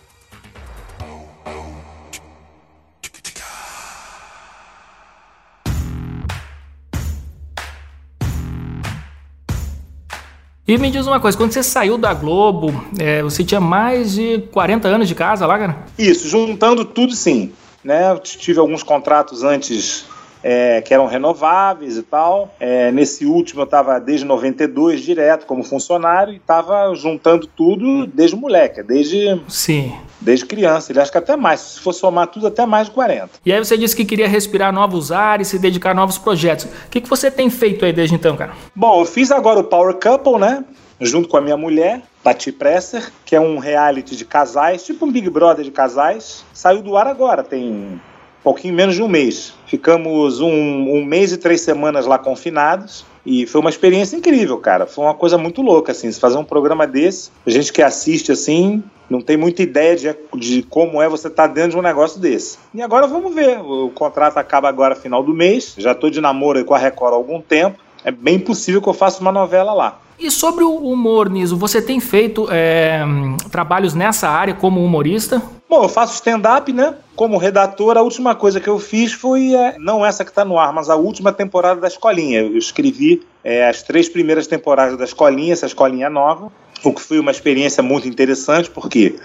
E 10.69 10.77
me 10.77 10.91
diz 10.91 11.07
uma 11.07 11.19
coisa, 11.19 11.35
quando 11.35 11.51
você 11.51 11.63
saiu 11.63 11.97
da 11.97 12.13
Globo, 12.13 12.71
é, 12.99 13.23
você 13.23 13.43
tinha 13.43 13.59
mais 13.59 14.13
de 14.13 14.37
40 14.51 14.87
anos 14.87 15.07
de 15.07 15.15
casa 15.15 15.47
lá, 15.47 15.57
cara? 15.57 15.77
Isso, 15.97 16.29
juntando 16.29 16.85
tudo 16.85 17.15
sim. 17.15 17.51
Né? 17.83 18.11
Eu 18.11 18.19
tive 18.19 18.59
alguns 18.59 18.83
contratos 18.83 19.43
antes 19.43 20.05
é, 20.43 20.79
que 20.81 20.93
eram 20.93 21.07
renováveis 21.07 21.97
e 21.97 22.03
tal. 22.03 22.53
É, 22.59 22.91
nesse 22.91 23.25
último 23.25 23.61
eu 23.61 23.65
estava 23.65 23.99
desde 23.99 24.27
92 24.27 25.01
direto 25.01 25.47
como 25.47 25.63
funcionário 25.63 26.33
e 26.33 26.37
estava 26.37 26.93
juntando 26.93 27.47
tudo 27.47 28.05
desde 28.05 28.35
moleque, 28.35 28.83
desde 28.83 29.41
Sim. 29.47 29.91
Desde 30.19 30.45
criança. 30.45 30.91
Ele 30.91 30.99
acho 30.99 31.11
que 31.11 31.17
até 31.17 31.35
mais, 31.35 31.59
se 31.59 31.79
for 31.79 31.93
somar 31.93 32.27
tudo 32.27 32.47
até 32.47 32.65
mais 32.65 32.87
de 32.87 32.93
40. 32.93 33.29
E 33.45 33.53
aí 33.53 33.59
você 33.59 33.77
disse 33.77 33.95
que 33.95 34.05
queria 34.05 34.27
respirar 34.27 34.73
novos 34.73 35.11
ares, 35.11 35.47
se 35.47 35.59
dedicar 35.59 35.91
a 35.91 35.93
novos 35.93 36.17
projetos. 36.17 36.65
O 36.65 36.89
que, 36.89 37.01
que 37.01 37.09
você 37.09 37.29
tem 37.31 37.49
feito 37.49 37.85
aí 37.85 37.93
desde 37.93 38.15
então, 38.15 38.35
cara? 38.35 38.53
Bom, 38.75 39.01
eu 39.01 39.05
fiz 39.05 39.31
agora 39.31 39.59
o 39.59 39.63
Power 39.63 39.95
Couple, 39.95 40.39
né? 40.39 40.63
Junto 41.01 41.29
com 41.29 41.37
a 41.37 41.41
minha 41.41 41.55
mulher, 41.55 42.01
Tati 42.21 42.51
Presser, 42.51 43.09
que 43.25 43.33
é 43.33 43.39
um 43.39 43.57
reality 43.57 44.17
de 44.17 44.25
casais, 44.25 44.83
tipo 44.83 45.05
um 45.05 45.11
Big 45.11 45.29
Brother 45.29 45.63
de 45.63 45.71
casais. 45.71 46.43
Saiu 46.53 46.81
do 46.81 46.97
ar 46.97 47.07
agora, 47.07 47.41
tem 47.41 48.01
pouquinho 48.43 48.73
menos 48.73 48.95
de 48.95 49.01
um 49.01 49.07
mês. 49.07 49.53
Ficamos 49.65 50.39
um, 50.39 50.49
um 50.49 51.03
mês 51.03 51.31
e 51.31 51.37
três 51.37 51.61
semanas 51.61 52.05
lá 52.05 52.17
confinados. 52.17 53.05
E 53.25 53.45
foi 53.45 53.61
uma 53.61 53.69
experiência 53.69 54.15
incrível, 54.15 54.57
cara. 54.57 54.87
Foi 54.87 55.03
uma 55.03 55.13
coisa 55.13 55.37
muito 55.37 55.61
louca, 55.61 55.91
assim. 55.91 56.11
Se 56.11 56.19
fazer 56.19 56.37
um 56.37 56.43
programa 56.43 56.87
desse, 56.87 57.29
a 57.45 57.49
gente 57.49 57.71
que 57.71 57.81
assiste, 57.81 58.31
assim, 58.31 58.83
não 59.09 59.21
tem 59.21 59.37
muita 59.37 59.61
ideia 59.61 59.95
de, 59.95 60.15
de 60.35 60.63
como 60.63 61.01
é 61.01 61.09
você 61.09 61.27
estar 61.27 61.47
tá 61.47 61.53
dentro 61.53 61.71
de 61.71 61.77
um 61.77 61.81
negócio 61.81 62.19
desse. 62.19 62.57
E 62.73 62.81
agora 62.81 63.07
vamos 63.07 63.33
ver. 63.33 63.59
O 63.59 63.89
contrato 63.89 64.37
acaba 64.37 64.69
agora 64.69 64.95
final 64.95 65.23
do 65.23 65.33
mês. 65.33 65.75
Já 65.77 65.91
estou 65.91 66.09
de 66.09 66.21
namoro 66.21 66.63
com 66.63 66.73
a 66.73 66.77
Record 66.77 67.13
há 67.13 67.15
algum 67.15 67.41
tempo. 67.41 67.79
É 68.03 68.11
bem 68.11 68.39
possível 68.39 68.81
que 68.81 68.87
eu 68.87 68.93
faça 68.93 69.21
uma 69.21 69.31
novela 69.31 69.73
lá. 69.73 69.99
E 70.17 70.29
sobre 70.29 70.63
o 70.63 70.75
humor, 70.75 71.29
Niso, 71.29 71.55
você 71.55 71.81
tem 71.81 71.99
feito 71.99 72.47
é, 72.51 73.03
trabalhos 73.51 73.93
nessa 73.93 74.27
área 74.27 74.53
como 74.53 74.83
humorista? 74.83 75.41
Bom, 75.69 75.83
eu 75.83 75.89
faço 75.89 76.15
stand-up, 76.15 76.73
né? 76.73 76.95
Como 77.15 77.37
redator, 77.37 77.95
a 77.95 78.01
última 78.01 78.33
coisa 78.33 78.59
que 78.59 78.67
eu 78.67 78.79
fiz 78.79 79.13
foi, 79.13 79.53
é, 79.53 79.77
não 79.77 80.03
essa 80.03 80.25
que 80.25 80.31
está 80.31 80.43
no 80.43 80.57
ar, 80.57 80.73
mas 80.73 80.89
a 80.89 80.95
última 80.95 81.31
temporada 81.31 81.79
da 81.79 81.87
Escolinha. 81.87 82.41
Eu 82.41 82.57
escrevi 82.57 83.21
é, 83.43 83.69
as 83.69 83.83
três 83.83 84.09
primeiras 84.09 84.47
temporadas 84.47 84.97
da 84.97 85.03
Escolinha, 85.03 85.53
essa 85.53 85.67
Escolinha 85.67 86.09
nova, 86.09 86.51
o 86.83 86.91
que 86.91 86.99
foi 86.99 87.19
uma 87.19 87.29
experiência 87.29 87.83
muito 87.83 88.07
interessante, 88.07 88.67
porque 88.71 89.19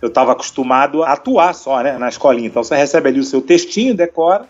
eu 0.00 0.06
estava 0.06 0.30
acostumado 0.30 1.02
a 1.02 1.14
atuar 1.14 1.52
só 1.52 1.82
né, 1.82 1.98
na 1.98 2.08
Escolinha. 2.08 2.46
Então 2.46 2.62
você 2.62 2.76
recebe 2.76 3.08
ali 3.08 3.18
o 3.18 3.24
seu 3.24 3.42
textinho, 3.42 3.96
decora, 3.96 4.46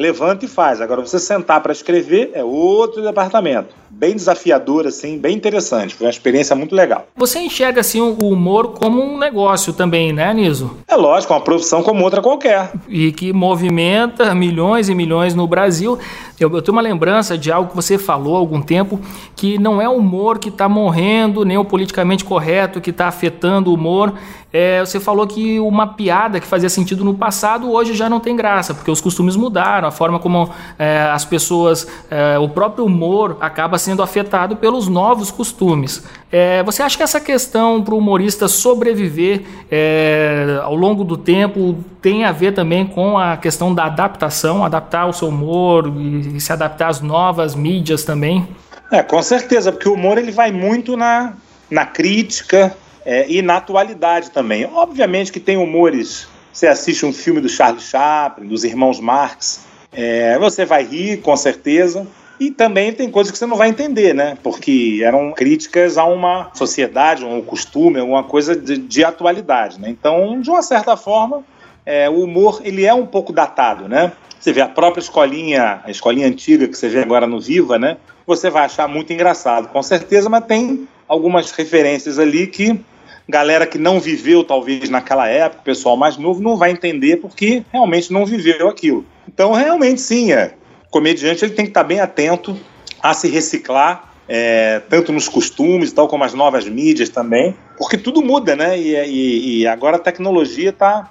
levanta 0.00 0.46
e 0.46 0.48
faz. 0.48 0.80
Agora, 0.80 1.02
você 1.02 1.18
sentar 1.18 1.60
para 1.60 1.72
escrever 1.72 2.30
é 2.32 2.42
outro 2.42 3.02
departamento. 3.02 3.74
Bem 3.90 4.16
desafiador, 4.16 4.86
assim, 4.86 5.18
bem 5.18 5.36
interessante. 5.36 5.94
Foi 5.94 6.06
uma 6.06 6.10
experiência 6.10 6.56
muito 6.56 6.74
legal. 6.74 7.06
Você 7.16 7.38
enxerga, 7.38 7.82
assim, 7.82 8.00
o 8.00 8.14
humor 8.28 8.68
como 8.68 9.02
um 9.02 9.18
negócio 9.18 9.74
também, 9.74 10.10
né, 10.10 10.32
Niso? 10.32 10.78
É 10.88 10.96
lógico, 10.96 11.34
uma 11.34 11.40
profissão 11.40 11.82
como 11.82 12.02
outra 12.02 12.22
qualquer. 12.22 12.72
E 12.88 13.12
que 13.12 13.30
movimenta 13.30 14.34
milhões 14.34 14.88
e 14.88 14.94
milhões 14.94 15.34
no 15.34 15.46
Brasil. 15.46 15.98
Eu, 16.38 16.50
eu 16.50 16.62
tenho 16.62 16.74
uma 16.74 16.82
lembrança 16.82 17.36
de 17.36 17.52
algo 17.52 17.68
que 17.68 17.76
você 17.76 17.98
falou 17.98 18.36
há 18.36 18.38
algum 18.38 18.62
tempo, 18.62 18.98
que 19.36 19.58
não 19.58 19.82
é 19.82 19.88
o 19.88 19.96
humor 19.96 20.38
que 20.38 20.48
está 20.48 20.66
morrendo, 20.66 21.44
nem 21.44 21.58
o 21.58 21.64
politicamente 21.64 22.24
correto 22.24 22.80
que 22.80 22.88
está 22.88 23.08
afetando 23.08 23.70
o 23.70 23.74
humor. 23.74 24.14
É, 24.52 24.80
você 24.80 24.98
falou 24.98 25.26
que 25.26 25.60
uma 25.60 25.86
piada 25.94 26.40
que 26.40 26.46
fazia 26.46 26.68
sentido 26.68 27.04
no 27.04 27.14
passado 27.14 27.70
hoje 27.70 27.94
já 27.94 28.08
não 28.08 28.18
tem 28.18 28.34
graça, 28.34 28.74
porque 28.74 28.90
os 28.90 29.00
costumes 29.00 29.36
mudaram, 29.36 29.86
a 29.90 29.92
forma 29.92 30.18
como 30.18 30.50
é, 30.78 31.02
as 31.12 31.24
pessoas, 31.24 31.86
é, 32.10 32.38
o 32.38 32.48
próprio 32.48 32.84
humor 32.86 33.36
acaba 33.40 33.78
sendo 33.78 34.02
afetado 34.02 34.56
pelos 34.56 34.88
novos 34.88 35.30
costumes. 35.30 36.02
É, 36.32 36.62
você 36.62 36.82
acha 36.82 36.96
que 36.96 37.02
essa 37.02 37.20
questão 37.20 37.82
para 37.82 37.94
o 37.94 37.98
humorista 37.98 38.48
sobreviver 38.48 39.42
é, 39.70 40.60
ao 40.62 40.74
longo 40.74 41.04
do 41.04 41.16
tempo 41.16 41.76
tem 42.00 42.24
a 42.24 42.32
ver 42.32 42.54
também 42.54 42.86
com 42.86 43.18
a 43.18 43.36
questão 43.36 43.74
da 43.74 43.84
adaptação, 43.84 44.64
adaptar 44.64 45.06
o 45.06 45.12
seu 45.12 45.28
humor 45.28 45.92
e, 45.96 46.36
e 46.36 46.40
se 46.40 46.52
adaptar 46.52 46.88
às 46.88 47.00
novas 47.00 47.54
mídias 47.54 48.04
também? 48.04 48.48
É, 48.90 49.02
com 49.02 49.22
certeza, 49.22 49.70
porque 49.70 49.88
o 49.88 49.94
humor 49.94 50.18
ele 50.18 50.32
vai 50.32 50.50
muito 50.50 50.96
na 50.96 51.34
na 51.70 51.86
crítica 51.86 52.76
é, 53.04 53.30
e 53.30 53.40
na 53.40 53.58
atualidade 53.58 54.30
também. 54.30 54.66
Obviamente 54.66 55.30
que 55.30 55.40
tem 55.40 55.56
humores. 55.56 56.26
Você 56.52 56.66
assiste 56.66 57.06
um 57.06 57.12
filme 57.12 57.40
do 57.40 57.48
Charlie 57.48 57.80
Chaplin, 57.80 58.48
dos 58.48 58.64
irmãos 58.64 58.98
Marx, 58.98 59.66
é, 59.92 60.38
você 60.38 60.64
vai 60.64 60.84
rir, 60.84 61.18
com 61.18 61.36
certeza. 61.36 62.06
E 62.38 62.50
também 62.50 62.90
tem 62.92 63.10
coisas 63.10 63.30
que 63.30 63.36
você 63.36 63.44
não 63.44 63.56
vai 63.56 63.68
entender, 63.68 64.14
né? 64.14 64.38
Porque 64.42 65.02
eram 65.04 65.30
críticas 65.32 65.98
a 65.98 66.06
uma 66.06 66.50
sociedade, 66.54 67.22
um 67.22 67.42
costume, 67.42 68.00
alguma 68.00 68.24
coisa 68.24 68.56
de, 68.56 68.78
de 68.78 69.04
atualidade, 69.04 69.78
né? 69.78 69.90
Então, 69.90 70.40
de 70.40 70.48
uma 70.48 70.62
certa 70.62 70.96
forma, 70.96 71.44
é, 71.84 72.08
o 72.08 72.24
humor 72.24 72.62
ele 72.64 72.86
é 72.86 72.94
um 72.94 73.04
pouco 73.04 73.30
datado, 73.30 73.88
né? 73.88 74.12
Você 74.38 74.54
vê 74.54 74.62
a 74.62 74.68
própria 74.68 75.02
escolinha, 75.02 75.82
a 75.84 75.90
escolinha 75.90 76.26
antiga 76.26 76.66
que 76.66 76.74
você 76.74 76.88
vê 76.88 77.00
agora 77.00 77.26
no 77.26 77.38
Viva, 77.38 77.78
né? 77.78 77.98
Você 78.26 78.48
vai 78.48 78.64
achar 78.64 78.88
muito 78.88 79.12
engraçado, 79.12 79.68
com 79.68 79.82
certeza, 79.82 80.30
mas 80.30 80.46
tem 80.46 80.88
algumas 81.06 81.50
referências 81.50 82.18
ali 82.18 82.46
que 82.46 82.80
galera 83.28 83.66
que 83.66 83.78
não 83.78 84.00
viveu 84.00 84.42
talvez 84.42 84.88
naquela 84.88 85.28
época, 85.28 85.60
o 85.60 85.64
pessoal 85.64 85.96
mais 85.96 86.16
novo 86.16 86.42
não 86.42 86.56
vai 86.56 86.70
entender 86.70 87.18
porque 87.18 87.62
realmente 87.72 88.12
não 88.12 88.24
viveu 88.24 88.68
aquilo. 88.68 89.04
Então, 89.40 89.54
realmente 89.54 90.02
sim, 90.02 90.32
é, 90.32 90.52
o 90.86 90.90
comediante 90.90 91.42
ele 91.42 91.54
tem 91.54 91.64
que 91.64 91.70
estar 91.70 91.82
bem 91.82 91.98
atento 91.98 92.54
a 93.02 93.14
se 93.14 93.26
reciclar, 93.26 94.12
é, 94.28 94.80
tanto 94.80 95.14
nos 95.14 95.30
costumes, 95.30 95.94
tal 95.94 96.06
como 96.08 96.24
as 96.24 96.34
novas 96.34 96.68
mídias 96.68 97.08
também, 97.08 97.56
porque 97.78 97.96
tudo 97.96 98.20
muda, 98.20 98.54
né? 98.54 98.78
E, 98.78 98.94
e, 98.94 99.60
e 99.60 99.66
agora 99.66 99.96
a 99.96 99.98
tecnologia 99.98 100.68
está 100.68 101.08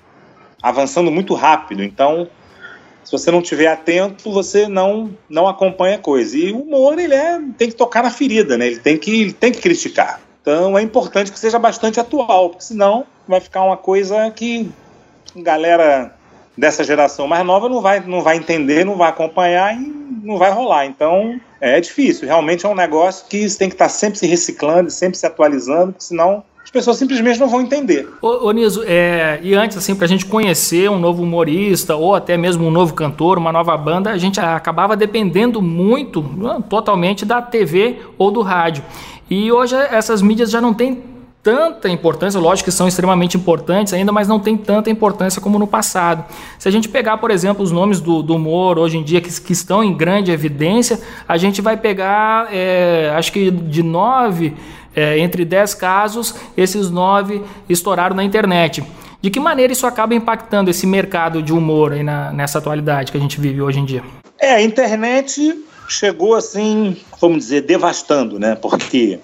avançando 0.62 1.10
muito 1.10 1.34
rápido, 1.34 1.82
então 1.82 2.30
se 3.04 3.12
você 3.12 3.32
não 3.32 3.40
estiver 3.40 3.66
atento, 3.66 4.32
você 4.32 4.68
não 4.68 5.10
não 5.28 5.48
acompanha 5.48 5.96
a 5.96 6.00
coisa. 6.00 6.38
E 6.38 6.52
o 6.52 6.60
humor 6.60 7.00
ele 7.00 7.16
é, 7.16 7.42
tem 7.58 7.70
que 7.70 7.76
tocar 7.76 8.04
na 8.04 8.12
ferida, 8.12 8.60
né? 8.60 8.68
Ele 8.68 8.80
tem 8.80 8.96
que 8.96 9.10
ele 9.10 9.34
tem 9.34 9.52
que 9.52 9.60
criticar. 9.60 10.22
Então 10.40 10.78
é 10.78 10.84
importante 10.84 11.32
que 11.32 11.40
seja 11.40 11.58
bastante 11.58 12.00
atual, 12.00 12.52
porque 12.52 12.64
senão 12.64 13.08
vai 13.28 13.42
ficar 13.42 13.64
uma 13.64 13.76
coisa 13.76 14.30
que 14.30 14.70
galera 15.36 16.19
dessa 16.58 16.84
geração 16.84 17.28
mais 17.28 17.46
nova 17.46 17.70
não 17.70 17.82
vai, 17.82 18.00
não 18.00 18.22
vai 18.22 18.38
entender, 18.38 18.86
não 18.86 18.98
vai 18.98 19.10
acompanhar 19.10 19.76
e 19.76 20.00
não 20.24 20.38
vai 20.38 20.52
rolar. 20.52 20.86
Então 20.86 21.40
é 21.62 21.80
difícil. 21.80 22.28
Realmente 22.28 22.66
é 22.66 22.70
um 22.70 22.76
negócio 22.76 23.26
que 23.28 23.48
você 23.48 23.58
tem 23.58 23.70
que 23.70 23.76
estar 23.76 23.90
sempre 23.90 24.20
se 24.20 24.28
reciclando, 24.28 24.90
sempre 24.90 25.18
se 25.18 25.26
atualizando, 25.26 25.94
porque 25.94 26.06
senão 26.06 26.44
as 26.64 26.72
pessoas 26.72 26.98
simplesmente 26.98 27.40
não 27.40 27.50
vão 27.50 27.62
entender. 27.62 28.08
Ô, 28.22 28.48
ô 28.48 28.52
Niso, 28.52 28.84
é, 28.86 29.40
e 29.42 29.56
antes, 29.56 29.76
assim, 29.76 29.96
para 29.96 30.06
a 30.06 30.08
gente 30.08 30.26
conhecer 30.26 30.90
um 30.90 31.00
novo 31.00 31.24
humorista 31.24 31.96
ou 31.96 32.14
até 32.14 32.38
mesmo 32.38 32.68
um 32.68 32.70
novo 32.70 32.94
cantor, 32.94 33.40
uma 33.40 33.52
nova 33.52 33.76
banda, 33.76 34.12
a 34.12 34.18
gente 34.18 34.40
acabava 34.40 34.96
dependendo 34.96 35.64
muito, 35.64 36.24
totalmente 36.70 37.26
da 37.26 37.42
TV 37.42 37.98
ou 38.20 38.30
do 38.30 38.42
rádio. 38.42 38.84
E 39.30 39.52
hoje 39.52 39.76
essas 39.76 40.22
mídias 40.22 40.52
já 40.52 40.62
não 40.62 40.74
têm 40.74 41.02
tanta 41.42 41.90
importância, 41.90 42.40
lógico 42.40 42.70
que 42.70 42.76
são 42.76 42.88
extremamente 42.88 43.38
importantes 43.38 43.94
ainda, 43.94 44.12
mas 44.12 44.28
não 44.28 44.40
tem 44.40 44.58
tanta 44.58 44.90
importância 44.90 45.42
como 45.42 45.58
no 45.58 45.66
passado. 45.66 46.26
Se 46.58 46.68
a 46.68 46.72
gente 46.72 46.90
pegar, 46.90 47.18
por 47.18 47.32
exemplo, 47.32 47.64
os 47.64 47.72
nomes 47.72 48.02
do, 48.02 48.22
do 48.22 48.36
humor 48.36 48.78
hoje 48.78 48.98
em 48.98 49.04
dia 49.04 49.22
que, 49.22 49.42
que 49.42 49.54
estão 49.54 49.84
em 49.84 49.96
grande 49.96 50.32
evidência, 50.32 51.00
a 51.28 51.38
gente 51.38 51.62
vai 51.62 51.78
pegar, 51.78 52.50
é, 52.52 53.14
acho 53.16 53.32
que 53.32 53.50
de 53.50 53.82
nove, 53.82 54.54
é, 54.96 55.18
entre 55.20 55.46
dez 55.46 55.74
casos, 55.74 56.36
esses 56.58 56.90
nove 56.90 57.42
estouraram 57.70 58.16
na 58.16 58.24
internet. 58.24 58.84
De 59.22 59.30
que 59.30 59.40
maneira 59.40 59.74
isso 59.74 59.86
acaba 59.86 60.14
impactando 60.14 60.70
esse 60.70 60.88
mercado 60.88 61.42
de 61.42 61.54
humor 61.54 61.94
aí 61.94 62.04
na, 62.04 62.32
nessa 62.32 62.60
atualidade 62.60 63.12
que 63.12 63.18
a 63.18 63.22
gente 63.22 63.40
vive 63.40 63.62
hoje 63.62 63.80
em 63.80 63.86
dia? 63.86 64.04
É, 64.40 64.56
a 64.56 64.62
internet 64.62 65.62
chegou 65.90 66.36
assim, 66.36 66.96
vamos 67.20 67.40
dizer, 67.40 67.62
devastando, 67.62 68.40
né? 68.40 68.56
Porque 68.56 69.20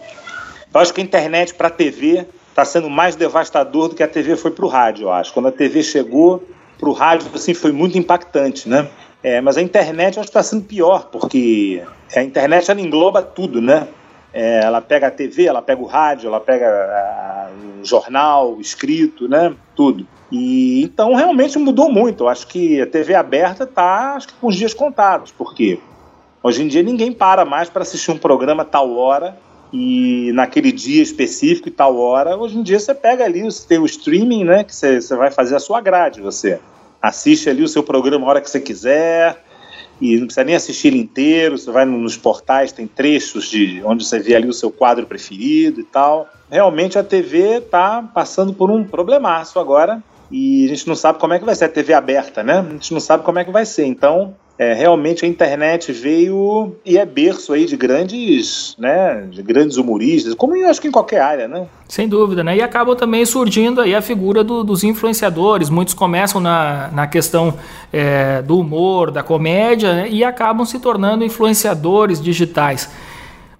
eu 0.75 0.81
acho 0.81 0.93
que 0.93 0.99
a 0.99 1.03
internet 1.03 1.53
para 1.53 1.69
a 1.69 1.71
TV 1.71 2.27
está 2.49 2.65
sendo 2.65 2.89
mais 2.89 3.15
devastador 3.15 3.87
do 3.87 3.95
que 3.95 4.03
a 4.03 4.07
TV 4.07 4.35
foi 4.35 4.51
para 4.51 4.65
o 4.65 4.67
rádio, 4.67 5.05
eu 5.05 5.11
acho. 5.11 5.33
Quando 5.33 5.47
a 5.47 5.51
TV 5.51 5.81
chegou 5.81 6.43
para 6.77 6.89
o 6.89 6.91
rádio, 6.91 7.29
assim, 7.33 7.53
foi 7.53 7.71
muito 7.71 7.97
impactante, 7.97 8.67
né? 8.67 8.89
É, 9.23 9.39
mas 9.39 9.57
a 9.57 9.61
internet 9.61 10.17
eu 10.17 10.21
acho 10.21 10.29
que 10.29 10.37
está 10.37 10.43
sendo 10.43 10.65
pior, 10.65 11.07
porque 11.09 11.81
a 12.13 12.21
internet 12.21 12.69
ela 12.69 12.81
engloba 12.81 13.21
tudo, 13.21 13.61
né? 13.61 13.87
É, 14.33 14.65
ela 14.65 14.81
pega 14.81 15.07
a 15.07 15.11
TV, 15.11 15.45
ela 15.45 15.61
pega 15.61 15.81
o 15.81 15.85
rádio, 15.85 16.27
ela 16.27 16.41
pega 16.41 16.67
a, 16.67 17.49
o 17.81 17.85
jornal, 17.85 18.55
o 18.55 18.59
escrito, 18.59 19.29
né? 19.29 19.55
Tudo. 19.77 20.05
E 20.29 20.83
então 20.83 21.13
realmente 21.15 21.57
mudou 21.57 21.89
muito. 21.89 22.25
Eu 22.25 22.27
acho 22.27 22.47
que 22.47 22.81
a 22.81 22.85
TV 22.85 23.15
aberta 23.15 23.63
está, 23.63 24.15
acho 24.15 24.27
que 24.27 24.33
com 24.33 24.47
os 24.47 24.55
dias 24.57 24.73
contados. 24.73 25.31
Por 25.31 25.55
quê? 25.55 25.79
Hoje 26.43 26.63
em 26.63 26.67
dia 26.67 26.83
ninguém 26.83 27.13
para 27.13 27.45
mais 27.45 27.69
para 27.69 27.83
assistir 27.83 28.11
um 28.11 28.17
programa 28.17 28.65
tal 28.65 28.93
hora 28.97 29.37
e 29.77 30.31
naquele 30.31 30.71
dia 30.71 31.03
específico 31.03 31.67
e 31.67 31.71
tal 31.71 31.97
hora. 31.97 32.37
Hoje 32.37 32.57
em 32.57 32.63
dia 32.63 32.79
você 32.79 32.93
pega 32.93 33.25
ali, 33.25 33.43
você 33.43 33.67
tem 33.67 33.77
o 33.77 33.85
streaming, 33.85 34.45
né? 34.45 34.63
Que 34.63 34.73
você, 34.73 35.01
você 35.01 35.15
vai 35.17 35.29
fazer 35.29 35.53
a 35.57 35.59
sua 35.59 35.81
grade, 35.81 36.21
você 36.21 36.61
assiste 37.01 37.49
ali 37.49 37.61
o 37.61 37.67
seu 37.67 37.83
programa 37.83 38.25
a 38.25 38.29
hora 38.29 38.41
que 38.41 38.49
você 38.49 38.61
quiser 38.61 39.43
e 39.99 40.15
não 40.15 40.27
precisa 40.27 40.45
nem 40.45 40.55
assistir 40.55 40.87
ele 40.87 40.99
inteiro. 40.99 41.57
Você 41.57 41.69
vai 41.71 41.83
nos 41.83 42.15
portais, 42.15 42.71
tem 42.71 42.87
trechos 42.87 43.49
de 43.49 43.81
onde 43.83 44.05
você 44.05 44.17
vê 44.17 44.35
ali 44.35 44.47
o 44.47 44.53
seu 44.53 44.71
quadro 44.71 45.05
preferido 45.05 45.81
e 45.81 45.83
tal. 45.83 46.29
Realmente 46.49 46.97
a 46.97 47.03
TV 47.03 47.57
está 47.57 48.01
passando 48.01 48.53
por 48.53 48.71
um 48.71 48.85
problemaço 48.85 49.59
agora 49.59 50.01
e 50.31 50.63
a 50.65 50.69
gente 50.69 50.87
não 50.87 50.95
sabe 50.95 51.19
como 51.19 51.33
é 51.33 51.39
que 51.39 51.45
vai 51.45 51.53
ser 51.53 51.65
a 51.65 51.69
TV 51.69 51.93
aberta, 51.93 52.41
né? 52.43 52.59
A 52.59 52.71
gente 52.71 52.93
não 52.93 53.01
sabe 53.01 53.25
como 53.25 53.39
é 53.39 53.43
que 53.43 53.51
vai 53.51 53.65
ser. 53.65 53.85
Então, 53.85 54.35
é, 54.57 54.73
realmente 54.73 55.25
a 55.25 55.27
internet 55.27 55.91
veio 55.91 56.75
e 56.85 56.97
é 56.97 57.05
berço 57.05 57.51
aí 57.51 57.65
de 57.65 57.75
grandes, 57.75 58.75
né, 58.79 59.27
de 59.29 59.43
grandes 59.43 59.75
humoristas, 59.75 60.33
como 60.33 60.55
eu 60.55 60.69
acho 60.69 60.79
que 60.79 60.87
em 60.87 60.91
qualquer 60.91 61.19
área, 61.19 61.47
né? 61.47 61.67
Sem 61.89 62.07
dúvida, 62.07 62.43
né? 62.43 62.55
E 62.55 62.61
acabam 62.61 62.95
também 62.95 63.25
surgindo 63.25 63.81
aí 63.81 63.93
a 63.93 64.01
figura 64.01 64.43
do, 64.43 64.63
dos 64.63 64.83
influenciadores. 64.83 65.69
Muitos 65.69 65.93
começam 65.93 66.39
na, 66.39 66.89
na 66.93 67.05
questão 67.05 67.53
é, 67.91 68.41
do 68.41 68.57
humor, 68.57 69.11
da 69.11 69.21
comédia, 69.21 69.93
né? 69.93 70.09
e 70.09 70.23
acabam 70.23 70.65
se 70.65 70.79
tornando 70.79 71.23
influenciadores 71.23 72.21
digitais. 72.21 72.89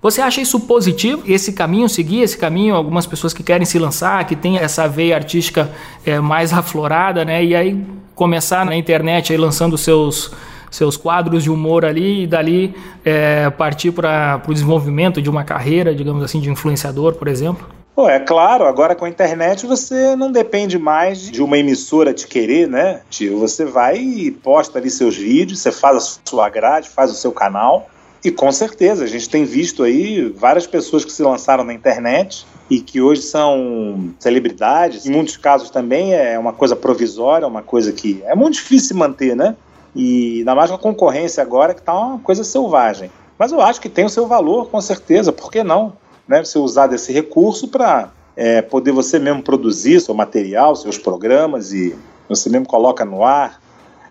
Você 0.01 0.21
acha 0.21 0.39
isso 0.39 0.59
positivo? 0.61 1.23
Esse 1.27 1.51
caminho, 1.51 1.89
seguir 1.89 2.21
esse 2.21 2.37
caminho? 2.37 2.75
Algumas 2.75 3.05
pessoas 3.05 3.33
que 3.33 3.43
querem 3.43 3.65
se 3.65 3.77
lançar, 3.77 4.25
que 4.25 4.35
têm 4.35 4.57
essa 4.57 4.87
veia 4.87 5.15
artística 5.15 5.69
é, 6.05 6.19
mais 6.19 6.53
aflorada, 6.53 7.25
né? 7.25 7.43
E 7.43 7.55
aí 7.55 7.83
começar 8.13 8.65
na 8.65 8.75
internet 8.75 9.33
aí 9.33 9.37
lançando 9.37 9.77
seus 9.77 10.31
seus 10.71 10.97
quadros 10.97 11.43
de 11.43 11.51
humor 11.51 11.85
ali 11.85 12.23
e 12.23 12.27
dali 12.27 12.75
é, 13.03 13.49
partir 13.49 13.91
para 13.91 14.41
o 14.47 14.53
desenvolvimento 14.53 15.21
de 15.21 15.29
uma 15.29 15.43
carreira, 15.43 15.93
digamos 15.93 16.23
assim, 16.23 16.39
de 16.39 16.49
influenciador, 16.49 17.13
por 17.15 17.27
exemplo? 17.27 17.67
Pô, 17.95 18.09
é 18.09 18.19
claro, 18.19 18.65
agora 18.65 18.93
com 18.93 19.05
a 19.05 19.09
internet 19.09 19.65
você 19.65 20.17
não 20.17 20.29
depende 20.29 20.77
mais 20.77 21.31
de 21.31 21.41
uma 21.41 21.57
emissora 21.57 22.13
te 22.13 22.27
querer, 22.27 22.67
né? 22.67 22.99
Tio, 23.09 23.39
você 23.39 23.63
vai 23.63 23.95
e 23.95 24.31
posta 24.31 24.79
ali 24.79 24.89
seus 24.89 25.15
vídeos, 25.15 25.59
você 25.59 25.71
faz 25.71 25.95
a 25.95 26.19
sua 26.25 26.49
grade, 26.49 26.89
faz 26.89 27.09
o 27.09 27.15
seu 27.15 27.31
canal. 27.31 27.89
E 28.21 28.31
com 28.31 28.51
certeza, 28.51 29.05
a 29.05 29.07
gente 29.07 29.29
tem 29.29 29.45
visto 29.45 29.83
aí 29.83 30.27
várias 30.35 30.67
pessoas 30.67 31.05
que 31.05 31.11
se 31.11 31.23
lançaram 31.23 31.63
na 31.63 31.73
internet 31.73 32.45
e 32.69 32.81
que 32.81 32.99
hoje 32.99 33.21
são 33.21 34.13
celebridades. 34.19 35.05
Em 35.05 35.11
muitos 35.11 35.37
casos 35.37 35.69
também 35.69 36.13
é 36.13 36.37
uma 36.37 36.51
coisa 36.51 36.75
provisória, 36.75 37.47
uma 37.47 37.61
coisa 37.61 37.93
que 37.93 38.21
é 38.25 38.35
muito 38.35 38.55
difícil 38.55 38.97
manter, 38.97 39.35
né? 39.35 39.55
E 39.95 40.39
ainda 40.39 40.53
mais 40.53 40.69
uma 40.69 40.77
concorrência 40.77 41.41
agora 41.41 41.73
que 41.73 41.79
está 41.79 41.97
uma 41.97 42.19
coisa 42.19 42.43
selvagem. 42.43 43.09
Mas 43.39 43.51
eu 43.51 43.61
acho 43.61 43.79
que 43.79 43.87
tem 43.87 44.05
o 44.05 44.09
seu 44.09 44.27
valor, 44.27 44.69
com 44.69 44.81
certeza, 44.81 45.31
por 45.31 45.49
que 45.49 45.63
não? 45.63 45.93
Né? 46.27 46.43
Você 46.43 46.59
usar 46.59 46.87
desse 46.87 47.13
recurso 47.13 47.69
para 47.69 48.09
é, 48.35 48.61
poder 48.61 48.91
você 48.91 49.17
mesmo 49.17 49.41
produzir 49.41 50.01
seu 50.01 50.13
material, 50.13 50.75
seus 50.75 50.97
programas 50.97 51.71
e 51.71 51.95
você 52.27 52.49
mesmo 52.49 52.65
coloca 52.65 53.05
no 53.05 53.23
ar 53.23 53.61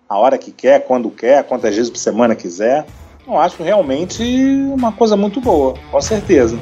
a 0.09 0.18
hora 0.18 0.38
que 0.38 0.51
quer, 0.51 0.87
quando 0.87 1.11
quer, 1.11 1.44
quantas 1.44 1.75
vezes 1.75 1.90
por 1.90 1.99
semana 1.99 2.35
quiser. 2.35 2.87
Eu 3.27 3.38
acho 3.38 3.62
realmente 3.62 4.23
uma 4.73 4.92
coisa 4.92 5.16
muito 5.16 5.40
boa, 5.40 5.75
com 5.90 6.01
certeza. 6.01 6.59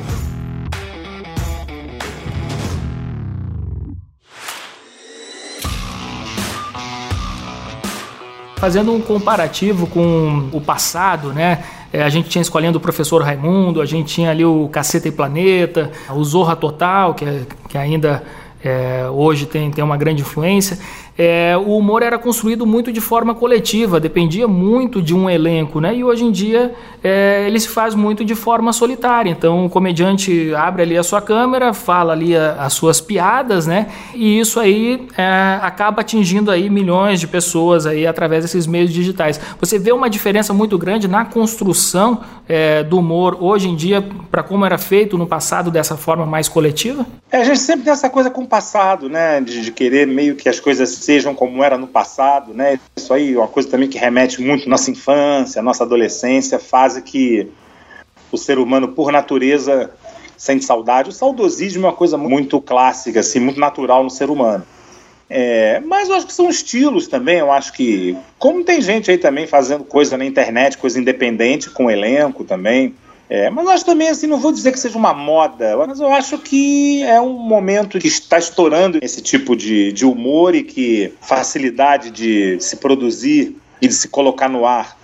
Fazendo 8.62 8.92
um 8.92 9.00
comparativo 9.00 9.88
com 9.88 10.48
o 10.52 10.60
passado, 10.60 11.32
né? 11.32 11.64
É, 11.92 12.00
a 12.00 12.08
gente 12.08 12.28
tinha 12.28 12.40
escolhendo 12.40 12.78
o 12.78 12.80
professor 12.80 13.20
Raimundo, 13.20 13.80
a 13.80 13.84
gente 13.84 14.14
tinha 14.14 14.30
ali 14.30 14.44
o 14.44 14.68
Caceta 14.68 15.08
e 15.08 15.10
Planeta, 15.10 15.90
o 16.08 16.22
Zorra 16.22 16.54
Total, 16.54 17.12
que, 17.12 17.24
é, 17.24 17.42
que 17.68 17.76
ainda 17.76 18.22
é, 18.62 19.08
hoje 19.10 19.46
tem, 19.46 19.68
tem 19.72 19.82
uma 19.82 19.96
grande 19.96 20.22
influência. 20.22 20.78
É, 21.16 21.54
o 21.56 21.76
humor 21.76 22.02
era 22.02 22.18
construído 22.18 22.66
muito 22.66 22.90
de 22.90 23.00
forma 23.00 23.34
coletiva, 23.34 24.00
dependia 24.00 24.48
muito 24.48 25.02
de 25.02 25.14
um 25.14 25.28
elenco, 25.28 25.80
né? 25.80 25.94
E 25.94 26.02
hoje 26.02 26.24
em 26.24 26.30
dia 26.30 26.74
é, 27.02 27.44
ele 27.46 27.60
se 27.60 27.68
faz 27.68 27.94
muito 27.94 28.24
de 28.24 28.34
forma 28.34 28.72
solitária. 28.72 29.30
Então 29.30 29.66
o 29.66 29.70
comediante 29.70 30.54
abre 30.54 30.82
ali 30.82 30.96
a 30.96 31.02
sua 31.02 31.20
câmera, 31.20 31.74
fala 31.74 32.12
ali 32.12 32.34
a, 32.36 32.54
as 32.54 32.72
suas 32.72 33.00
piadas, 33.00 33.66
né? 33.66 33.88
E 34.14 34.40
isso 34.40 34.58
aí 34.58 35.06
é, 35.16 35.58
acaba 35.60 36.00
atingindo 36.00 36.50
aí 36.50 36.70
milhões 36.70 37.20
de 37.20 37.26
pessoas 37.26 37.86
aí 37.86 38.06
através 38.06 38.44
desses 38.44 38.66
meios 38.66 38.90
digitais. 38.90 39.38
Você 39.60 39.78
vê 39.78 39.92
uma 39.92 40.08
diferença 40.08 40.54
muito 40.54 40.78
grande 40.78 41.06
na 41.06 41.24
construção 41.24 42.20
é, 42.48 42.82
do 42.82 42.98
humor 42.98 43.36
hoje 43.40 43.68
em 43.68 43.76
dia 43.76 44.04
para 44.30 44.42
como 44.42 44.64
era 44.64 44.78
feito 44.78 45.18
no 45.18 45.26
passado 45.26 45.70
dessa 45.70 45.96
forma 45.96 46.24
mais 46.24 46.48
coletiva? 46.48 47.06
É, 47.30 47.38
a 47.38 47.44
gente 47.44 47.60
sempre 47.60 47.84
tem 47.84 47.92
essa 47.92 48.08
coisa 48.08 48.30
com 48.30 48.42
o 48.42 48.46
passado, 48.46 49.08
né? 49.08 49.40
De, 49.40 49.62
de 49.62 49.70
querer 49.70 50.06
meio 50.06 50.36
que 50.36 50.48
as 50.48 50.58
coisas 50.58 51.01
sejam 51.02 51.34
como 51.34 51.62
era 51.62 51.76
no 51.76 51.86
passado, 51.86 52.54
né? 52.54 52.78
Isso 52.96 53.12
aí 53.12 53.34
é 53.34 53.38
uma 53.38 53.48
coisa 53.48 53.68
também 53.68 53.88
que 53.88 53.98
remete 53.98 54.40
muito 54.40 54.66
à 54.66 54.70
nossa 54.70 54.90
infância, 54.90 55.60
à 55.60 55.62
nossa 55.62 55.84
adolescência, 55.84 56.58
fase 56.58 57.02
que 57.02 57.48
o 58.30 58.38
ser 58.38 58.58
humano, 58.58 58.88
por 58.88 59.12
natureza, 59.12 59.90
sente 60.36 60.64
saudade. 60.64 61.10
O 61.10 61.12
saudosismo 61.12 61.84
é 61.84 61.88
uma 61.90 61.96
coisa 61.96 62.16
muito 62.16 62.60
clássica, 62.60 63.20
assim, 63.20 63.38
muito 63.38 63.60
natural 63.60 64.02
no 64.02 64.10
ser 64.10 64.30
humano. 64.30 64.64
É, 65.28 65.80
mas 65.80 66.08
eu 66.08 66.16
acho 66.16 66.26
que 66.26 66.32
são 66.32 66.50
estilos 66.50 67.06
também. 67.06 67.38
Eu 67.38 67.50
acho 67.50 67.72
que, 67.72 68.16
como 68.38 68.64
tem 68.64 68.80
gente 68.80 69.10
aí 69.10 69.18
também 69.18 69.46
fazendo 69.46 69.84
coisa 69.84 70.16
na 70.16 70.24
internet, 70.24 70.76
coisa 70.76 70.98
independente, 70.98 71.70
com 71.70 71.90
elenco 71.90 72.44
também. 72.44 72.94
É, 73.34 73.48
mas 73.48 73.64
eu 73.64 73.70
acho 73.70 73.86
também, 73.86 74.10
assim, 74.10 74.26
não 74.26 74.38
vou 74.38 74.52
dizer 74.52 74.72
que 74.72 74.78
seja 74.78 74.98
uma 74.98 75.14
moda, 75.14 75.74
mas 75.86 75.98
eu 75.98 76.12
acho 76.12 76.36
que 76.36 77.02
é 77.02 77.18
um 77.18 77.32
momento 77.32 77.98
que 77.98 78.06
está 78.06 78.38
estourando 78.38 78.98
esse 79.00 79.22
tipo 79.22 79.56
de, 79.56 79.90
de 79.90 80.04
humor 80.04 80.54
e 80.54 80.62
que 80.62 81.14
facilidade 81.18 82.10
de 82.10 82.60
se 82.60 82.76
produzir 82.76 83.56
e 83.80 83.88
de 83.88 83.94
se 83.94 84.10
colocar 84.10 84.50
no 84.50 84.66
ar 84.66 84.98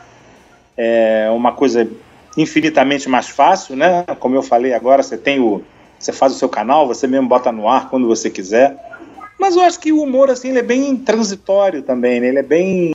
é 0.77 1.31
uma 1.31 1.53
coisa 1.53 1.91
infinitamente 2.37 3.09
mais 3.09 3.31
fácil, 3.31 3.75
né? 3.75 4.05
Como 4.21 4.35
eu 4.35 4.43
falei 4.43 4.75
agora, 4.75 5.03
você 5.03 5.17
tem 5.17 5.41
o. 5.41 5.63
Você 5.99 6.13
faz 6.13 6.35
o 6.35 6.39
seu 6.39 6.51
canal, 6.51 6.87
você 6.87 7.07
mesmo 7.07 7.29
bota 7.29 7.51
no 7.51 7.67
ar 7.67 7.89
quando 7.89 8.07
você 8.07 8.29
quiser. 8.29 8.77
Mas 9.41 9.57
eu 9.57 9.63
acho 9.63 9.81
que 9.81 9.91
o 9.91 10.03
humor, 10.03 10.29
assim, 10.29 10.51
ele 10.51 10.59
é 10.59 10.63
bem 10.63 10.95
transitório 10.97 11.81
também, 11.81 12.21
né? 12.21 12.29
Ele 12.29 12.41
é 12.41 12.43
bem. 12.43 12.95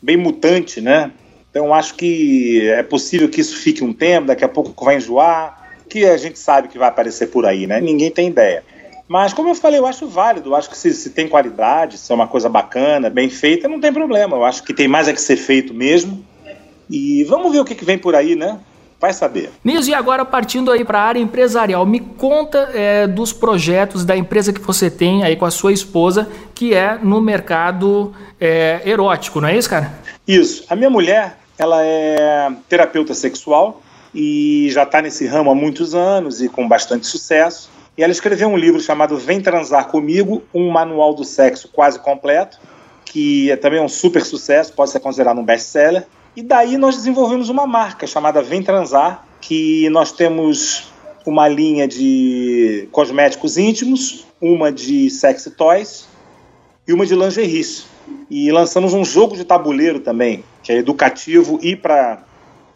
bem 0.00 0.16
mutante, 0.16 0.80
né? 0.80 1.10
Então 1.54 1.72
acho 1.72 1.94
que 1.94 2.68
é 2.68 2.82
possível 2.82 3.28
que 3.28 3.40
isso 3.40 3.56
fique 3.56 3.84
um 3.84 3.92
tempo, 3.92 4.26
daqui 4.26 4.44
a 4.44 4.48
pouco 4.48 4.84
vai 4.84 4.96
enjoar, 4.96 5.70
que 5.88 6.04
a 6.04 6.16
gente 6.16 6.36
sabe 6.36 6.66
que 6.66 6.76
vai 6.76 6.88
aparecer 6.88 7.28
por 7.28 7.46
aí, 7.46 7.64
né? 7.64 7.80
Ninguém 7.80 8.10
tem 8.10 8.26
ideia. 8.26 8.64
Mas 9.06 9.32
como 9.32 9.50
eu 9.50 9.54
falei, 9.54 9.78
eu 9.78 9.86
acho 9.86 10.08
válido, 10.08 10.50
eu 10.50 10.56
acho 10.56 10.68
que 10.68 10.76
se, 10.76 10.92
se 10.92 11.10
tem 11.10 11.28
qualidade, 11.28 11.96
se 11.96 12.10
é 12.10 12.14
uma 12.14 12.26
coisa 12.26 12.48
bacana, 12.48 13.08
bem 13.08 13.30
feita, 13.30 13.68
não 13.68 13.78
tem 13.78 13.92
problema. 13.92 14.36
Eu 14.36 14.44
acho 14.44 14.64
que 14.64 14.74
tem 14.74 14.88
mais 14.88 15.06
a 15.06 15.12
que 15.12 15.20
ser 15.20 15.36
feito 15.36 15.72
mesmo. 15.72 16.26
E 16.90 17.22
vamos 17.22 17.52
ver 17.52 17.60
o 17.60 17.64
que, 17.64 17.76
que 17.76 17.84
vem 17.84 17.98
por 17.98 18.16
aí, 18.16 18.34
né? 18.34 18.58
Vai 19.00 19.12
saber. 19.12 19.50
Niso, 19.62 19.88
e 19.88 19.94
agora 19.94 20.24
partindo 20.24 20.72
aí 20.72 20.84
para 20.84 20.98
a 20.98 21.02
área 21.02 21.20
empresarial, 21.20 21.86
me 21.86 22.00
conta 22.00 22.68
é, 22.74 23.06
dos 23.06 23.32
projetos 23.32 24.04
da 24.04 24.16
empresa 24.16 24.52
que 24.52 24.60
você 24.60 24.90
tem 24.90 25.22
aí 25.22 25.36
com 25.36 25.44
a 25.44 25.52
sua 25.52 25.72
esposa, 25.72 26.28
que 26.52 26.74
é 26.74 26.98
no 27.00 27.20
mercado 27.20 28.12
é, 28.40 28.82
erótico, 28.84 29.40
não 29.40 29.46
é 29.48 29.56
isso, 29.56 29.70
cara? 29.70 29.92
Isso. 30.26 30.64
A 30.68 30.74
minha 30.74 30.90
mulher, 30.90 31.43
ela 31.58 31.82
é 31.82 32.52
terapeuta 32.68 33.14
sexual 33.14 33.80
e 34.14 34.68
já 34.70 34.84
está 34.84 35.02
nesse 35.02 35.26
ramo 35.26 35.50
há 35.50 35.54
muitos 35.54 35.94
anos 35.94 36.40
e 36.40 36.48
com 36.48 36.68
bastante 36.68 37.06
sucesso. 37.06 37.70
E 37.96 38.02
ela 38.02 38.12
escreveu 38.12 38.48
um 38.48 38.56
livro 38.56 38.80
chamado 38.80 39.16
Vem 39.16 39.40
Transar 39.40 39.88
Comigo, 39.88 40.42
um 40.52 40.70
manual 40.70 41.14
do 41.14 41.24
sexo 41.24 41.68
quase 41.68 41.98
completo, 41.98 42.58
que 43.04 43.50
é 43.50 43.56
também 43.56 43.80
um 43.80 43.88
super 43.88 44.24
sucesso, 44.24 44.72
pode 44.72 44.90
ser 44.90 45.00
considerado 45.00 45.38
um 45.38 45.44
best-seller. 45.44 46.06
E 46.36 46.42
daí 46.42 46.76
nós 46.76 46.96
desenvolvemos 46.96 47.48
uma 47.48 47.66
marca 47.66 48.06
chamada 48.06 48.42
Vem 48.42 48.62
Transar, 48.62 49.24
que 49.40 49.88
nós 49.90 50.10
temos 50.10 50.92
uma 51.24 51.46
linha 51.48 51.86
de 51.86 52.88
cosméticos 52.90 53.56
íntimos, 53.56 54.26
uma 54.40 54.72
de 54.72 55.08
sexy 55.10 55.50
toys 55.52 56.08
e 56.86 56.92
uma 56.92 57.06
de 57.06 57.14
lingeries. 57.14 57.86
E 58.28 58.50
lançamos 58.50 58.92
um 58.92 59.04
jogo 59.04 59.36
de 59.36 59.44
tabuleiro 59.44 60.00
também, 60.00 60.44
que 60.64 60.72
é 60.72 60.78
educativo 60.78 61.60
e 61.62 61.76
para 61.76 62.22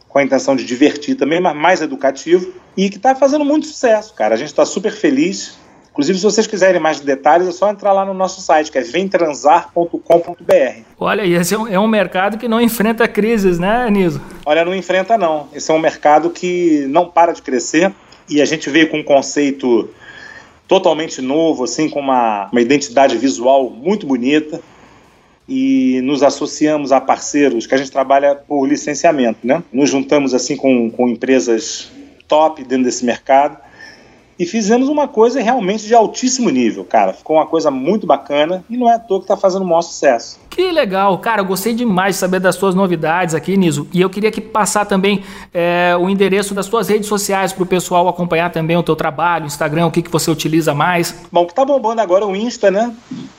com 0.09 0.19
a 0.19 0.23
intenção 0.23 0.57
de 0.57 0.65
divertir 0.65 1.17
também, 1.17 1.41
mas 1.41 1.57
mais 1.57 1.83
educativo 1.83 2.53
e 2.77 2.89
que 2.89 2.97
está 2.97 3.15
fazendo 3.15 3.45
muito 3.45 3.67
sucesso, 3.67 4.15
cara. 4.15 4.35
A 4.35 4.39
gente 4.39 4.49
está 4.49 4.65
super 4.65 4.93
feliz. 4.93 5.59
Inclusive, 5.91 6.19
se 6.19 6.25
vocês 6.25 6.47
quiserem 6.47 6.81
mais 6.81 7.01
detalhes, 7.01 7.49
é 7.49 7.53
só 7.53 7.69
entrar 7.69 7.93
lá 7.93 8.05
no 8.05 8.15
nosso 8.15 8.41
site, 8.41 8.71
que 8.71 8.79
é 8.79 8.83
vemtransar.com.br. 8.83 10.83
Olha, 10.99 11.27
esse 11.27 11.55
é 11.55 11.59
um, 11.59 11.67
é 11.67 11.79
um 11.79 11.89
mercado 11.89 12.39
que 12.39 12.47
não 12.47 12.61
enfrenta 12.61 13.09
crises, 13.09 13.59
né, 13.59 13.91
Niso? 13.91 14.23
Olha, 14.47 14.65
não 14.65 14.75
enfrenta 14.75 15.19
não. 15.19 15.49
Esse 15.53 15.71
é 15.71 15.75
um 15.75 15.79
mercado 15.79 16.31
que 16.31 16.87
não 16.89 17.09
para 17.09 17.33
de 17.33 17.43
crescer 17.43 17.93
e 18.29 18.41
a 18.41 18.45
gente 18.45 18.71
veio 18.71 18.89
com 18.89 18.99
um 18.99 19.03
conceito 19.03 19.91
totalmente 20.69 21.21
novo, 21.21 21.65
assim, 21.65 21.89
com 21.89 21.99
uma, 21.99 22.49
uma 22.53 22.61
identidade 22.61 23.19
visual 23.19 23.69
muito 23.69 24.07
bonita 24.07 24.61
e 25.49 26.01
nos 26.03 26.23
associamos 26.23 26.93
a 26.93 27.01
parceiros 27.01 27.67
que 27.67 27.75
a 27.75 27.79
gente 27.79 27.91
trabalha 27.91 28.35
por 28.35 28.67
licenciamento, 28.67 29.47
né? 29.47 29.63
Nos 29.73 29.89
juntamos 29.89 30.35
assim 30.35 30.57
com, 30.57 30.91
com 30.91 31.09
empresas 31.09 31.91
top 32.27 32.63
dentro 32.63 32.85
desse 32.85 33.05
mercado 33.05 33.68
e 34.39 34.47
fizemos 34.47 34.89
uma 34.89 35.09
coisa 35.09 35.43
realmente 35.43 35.87
de 35.87 35.95
altíssimo 35.95 36.49
nível, 36.49 36.85
cara. 36.85 37.13
Ficou 37.13 37.37
uma 37.37 37.47
coisa 37.47 37.71
muito 37.71 38.07
bacana 38.07 38.65
e 38.71 38.77
não 38.77 38.89
é 38.89 38.95
à 38.95 38.99
toa 38.99 39.19
que 39.19 39.25
está 39.25 39.37
fazendo 39.37 39.63
o 39.63 39.67
maior 39.67 39.83
sucesso. 39.83 40.39
Que 40.49 40.71
legal, 40.71 41.19
cara. 41.19 41.41
Eu 41.41 41.45
gostei 41.45 41.75
demais 41.75 42.15
de 42.15 42.21
saber 42.21 42.41
das 42.41 42.55
suas 42.55 42.75
novidades 42.75 43.35
aqui, 43.35 43.57
Niso. 43.57 43.89
E 43.93 44.01
eu 44.01 44.09
queria 44.09 44.31
que 44.31 44.41
passar 44.41 44.85
também 44.85 45.23
é, 45.53 45.97
o 45.99 46.09
endereço 46.09 46.55
das 46.55 46.67
suas 46.67 46.89
redes 46.89 47.09
sociais 47.09 47.53
para 47.53 47.63
o 47.63 47.67
pessoal 47.67 48.09
acompanhar 48.09 48.51
também 48.51 48.77
o 48.77 48.83
teu 48.83 48.95
trabalho, 48.95 49.47
Instagram, 49.47 49.87
o 49.87 49.91
que, 49.91 50.03
que 50.03 50.11
você 50.11 50.31
utiliza 50.31 50.75
mais. 50.75 51.15
Bom, 51.33 51.43
o 51.43 51.47
que 51.47 51.55
tá 51.55 51.65
bombando 51.65 52.01
agora 52.01 52.25
é 52.25 52.27
o 52.29 52.37
Insta, 52.37 52.71
né? 52.71 52.93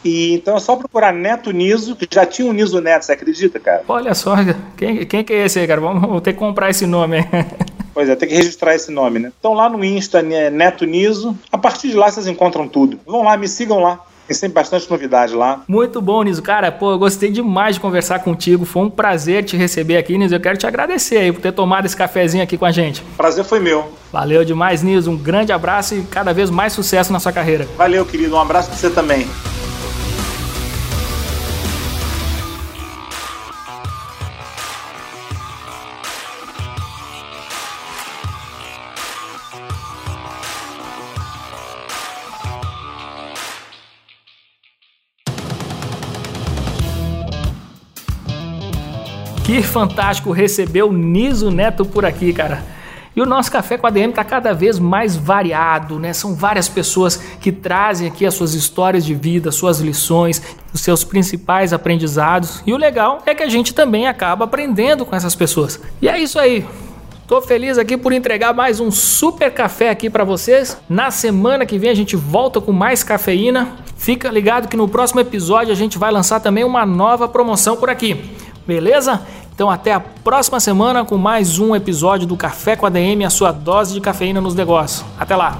E 0.03 0.33
então 0.33 0.55
é 0.55 0.59
só 0.59 0.75
procurar 0.75 1.13
Neto 1.13 1.51
Niso, 1.51 1.95
que 1.95 2.07
já 2.09 2.25
tinha 2.25 2.47
um 2.49 2.53
Niso 2.53 2.79
Neto, 2.81 3.05
você 3.05 3.13
acredita, 3.13 3.59
cara? 3.59 3.83
Olha 3.88 4.13
só, 4.13 4.35
quem, 4.77 5.05
quem 5.05 5.23
que 5.23 5.33
é 5.33 5.45
esse 5.45 5.59
aí, 5.59 5.67
cara? 5.67 5.81
Vamos 5.81 6.21
ter 6.21 6.33
que 6.33 6.39
comprar 6.39 6.69
esse 6.69 6.85
nome 6.85 7.17
aí. 7.17 7.25
Pois 7.93 8.10
é, 8.10 8.15
tem 8.15 8.30
que 8.30 8.36
registrar 8.36 8.75
esse 8.75 8.91
nome, 8.91 9.19
né? 9.19 9.32
Então 9.39 9.54
lá 9.54 9.69
no 9.69 9.84
Insta, 9.84 10.21
né, 10.21 10.49
Neto 10.49 10.86
Niso. 10.86 11.38
A 11.52 11.58
partir 11.58 11.89
de 11.89 11.95
lá 11.95 12.10
vocês 12.10 12.28
encontram 12.28 12.67
tudo. 12.67 12.99
Vão 13.06 13.23
lá, 13.23 13.38
me 13.38 13.47
sigam 13.47 13.80
lá. 13.80 13.99
Tem 14.28 14.36
sempre 14.36 14.54
bastante 14.54 14.88
novidade 14.91 15.34
lá. 15.34 15.63
Muito 15.67 15.99
bom, 15.99 16.21
Niso. 16.21 16.43
Cara, 16.43 16.71
pô, 16.71 16.91
eu 16.91 16.99
gostei 16.99 17.32
demais 17.32 17.75
de 17.75 17.82
conversar 17.82 18.19
contigo. 18.19 18.63
Foi 18.63 18.84
um 18.84 18.89
prazer 18.89 19.43
te 19.43 19.58
receber 19.58 19.97
aqui, 19.97 20.15
Niso. 20.19 20.36
Eu 20.36 20.39
quero 20.39 20.56
te 20.56 20.67
agradecer 20.67 21.17
aí 21.17 21.32
por 21.32 21.41
ter 21.41 21.52
tomado 21.52 21.88
esse 21.88 21.97
cafezinho 21.97 22.43
aqui 22.43 22.56
com 22.56 22.65
a 22.65 22.71
gente. 22.71 23.02
Prazer 23.17 23.43
foi 23.43 23.60
meu. 23.60 23.91
Valeu 24.12 24.45
demais, 24.45 24.84
Niso. 24.84 25.10
Um 25.10 25.17
grande 25.17 25.52
abraço 25.52 25.95
e 25.95 26.04
cada 26.04 26.32
vez 26.32 26.52
mais 26.52 26.73
sucesso 26.73 27.12
na 27.12 27.19
sua 27.19 27.32
carreira. 27.32 27.67
Valeu, 27.75 28.06
querido. 28.06 28.36
Um 28.36 28.39
abraço 28.39 28.69
pra 28.69 28.78
você 28.78 28.91
também. 28.91 29.28
Fantástico 49.63 50.32
receber 50.32 50.84
o 50.84 50.91
Niso 50.91 51.52
Neto 51.52 51.86
por 51.86 52.06
aqui, 52.06 52.34
cara. 52.34 52.63
E 53.15 53.22
o 53.22 53.26
nosso 53.26 53.52
café 53.52 53.78
com 53.78 53.88
a 53.88 53.89
DM 53.89 54.12
está 54.12 54.24
cada 54.24 54.54
vez 54.54 54.80
mais 54.80 55.17
variado, 55.17 56.00
né? 56.00 56.13
São 56.13 56.36
várias 56.36 56.69
pessoas 56.69 57.17
que 57.17 57.52
trazem 57.52 58.08
aqui 58.08 58.26
as 58.26 58.34
suas 58.34 58.54
histórias 58.54 59.04
de 59.04 59.13
vida, 59.13 59.52
suas 59.52 59.80
lições, 59.80 60.41
os 60.74 60.82
seus 60.82 61.04
principais 61.04 61.74
aprendizados. 61.74 62.63
E 62.65 62.74
o 62.74 62.78
legal 62.78 63.22
é 63.26 63.34
que 63.34 63.43
a 63.43 63.50
gente 63.50 63.74
também 63.74 64.08
acaba 64.08 64.45
aprendendo 64.45 65.06
com 65.06 65.15
essas 65.15 65.36
pessoas. 65.36 65.82
E 66.02 66.08
é 66.08 66.19
isso 66.19 66.39
aí. 66.39 66.65
Tô 67.28 67.41
feliz 67.41 67.78
aqui 67.78 67.98
por 67.98 68.13
entregar 68.13 68.54
mais 68.54 68.80
um 68.80 68.89
super 68.89 69.54
café 69.54 69.89
aqui 69.89 70.10
para 70.10 70.24
vocês. 70.24 70.78
Na 70.88 71.12
semana 71.12 71.65
que 71.65 71.78
vem 71.78 71.89
a 71.89 71.95
gente 71.95 72.15
volta 72.15 72.62
com 72.62 72.72
mais 72.72 73.04
cafeína. 73.04 73.76
Fica 73.98 74.30
ligado 74.30 74.67
que 74.67 74.78
no 74.78 74.88
próximo 74.88 75.19
episódio 75.19 75.72
a 75.74 75.76
gente 75.76 75.98
vai 75.98 76.12
lançar 76.12 76.39
também 76.39 76.63
uma 76.63 76.86
nova 76.86 77.28
promoção 77.28 77.76
por 77.76 77.89
aqui. 77.89 78.32
Beleza? 78.65 79.22
Então 79.60 79.69
até 79.69 79.91
a 79.91 80.00
próxima 80.00 80.58
semana 80.58 81.04
com 81.04 81.17
mais 81.17 81.60
um 81.60 81.76
episódio 81.76 82.26
do 82.26 82.38
Café 82.38 82.78
com 82.78 82.86
a 82.86 82.89
DM, 82.89 83.26
a 83.26 83.30
sua 83.30 83.52
dose 83.52 83.93
de 83.93 84.00
cafeína 84.00 84.39
nos 84.39 84.56
negócios. 84.56 85.04
Até 85.19 85.36
lá! 85.36 85.60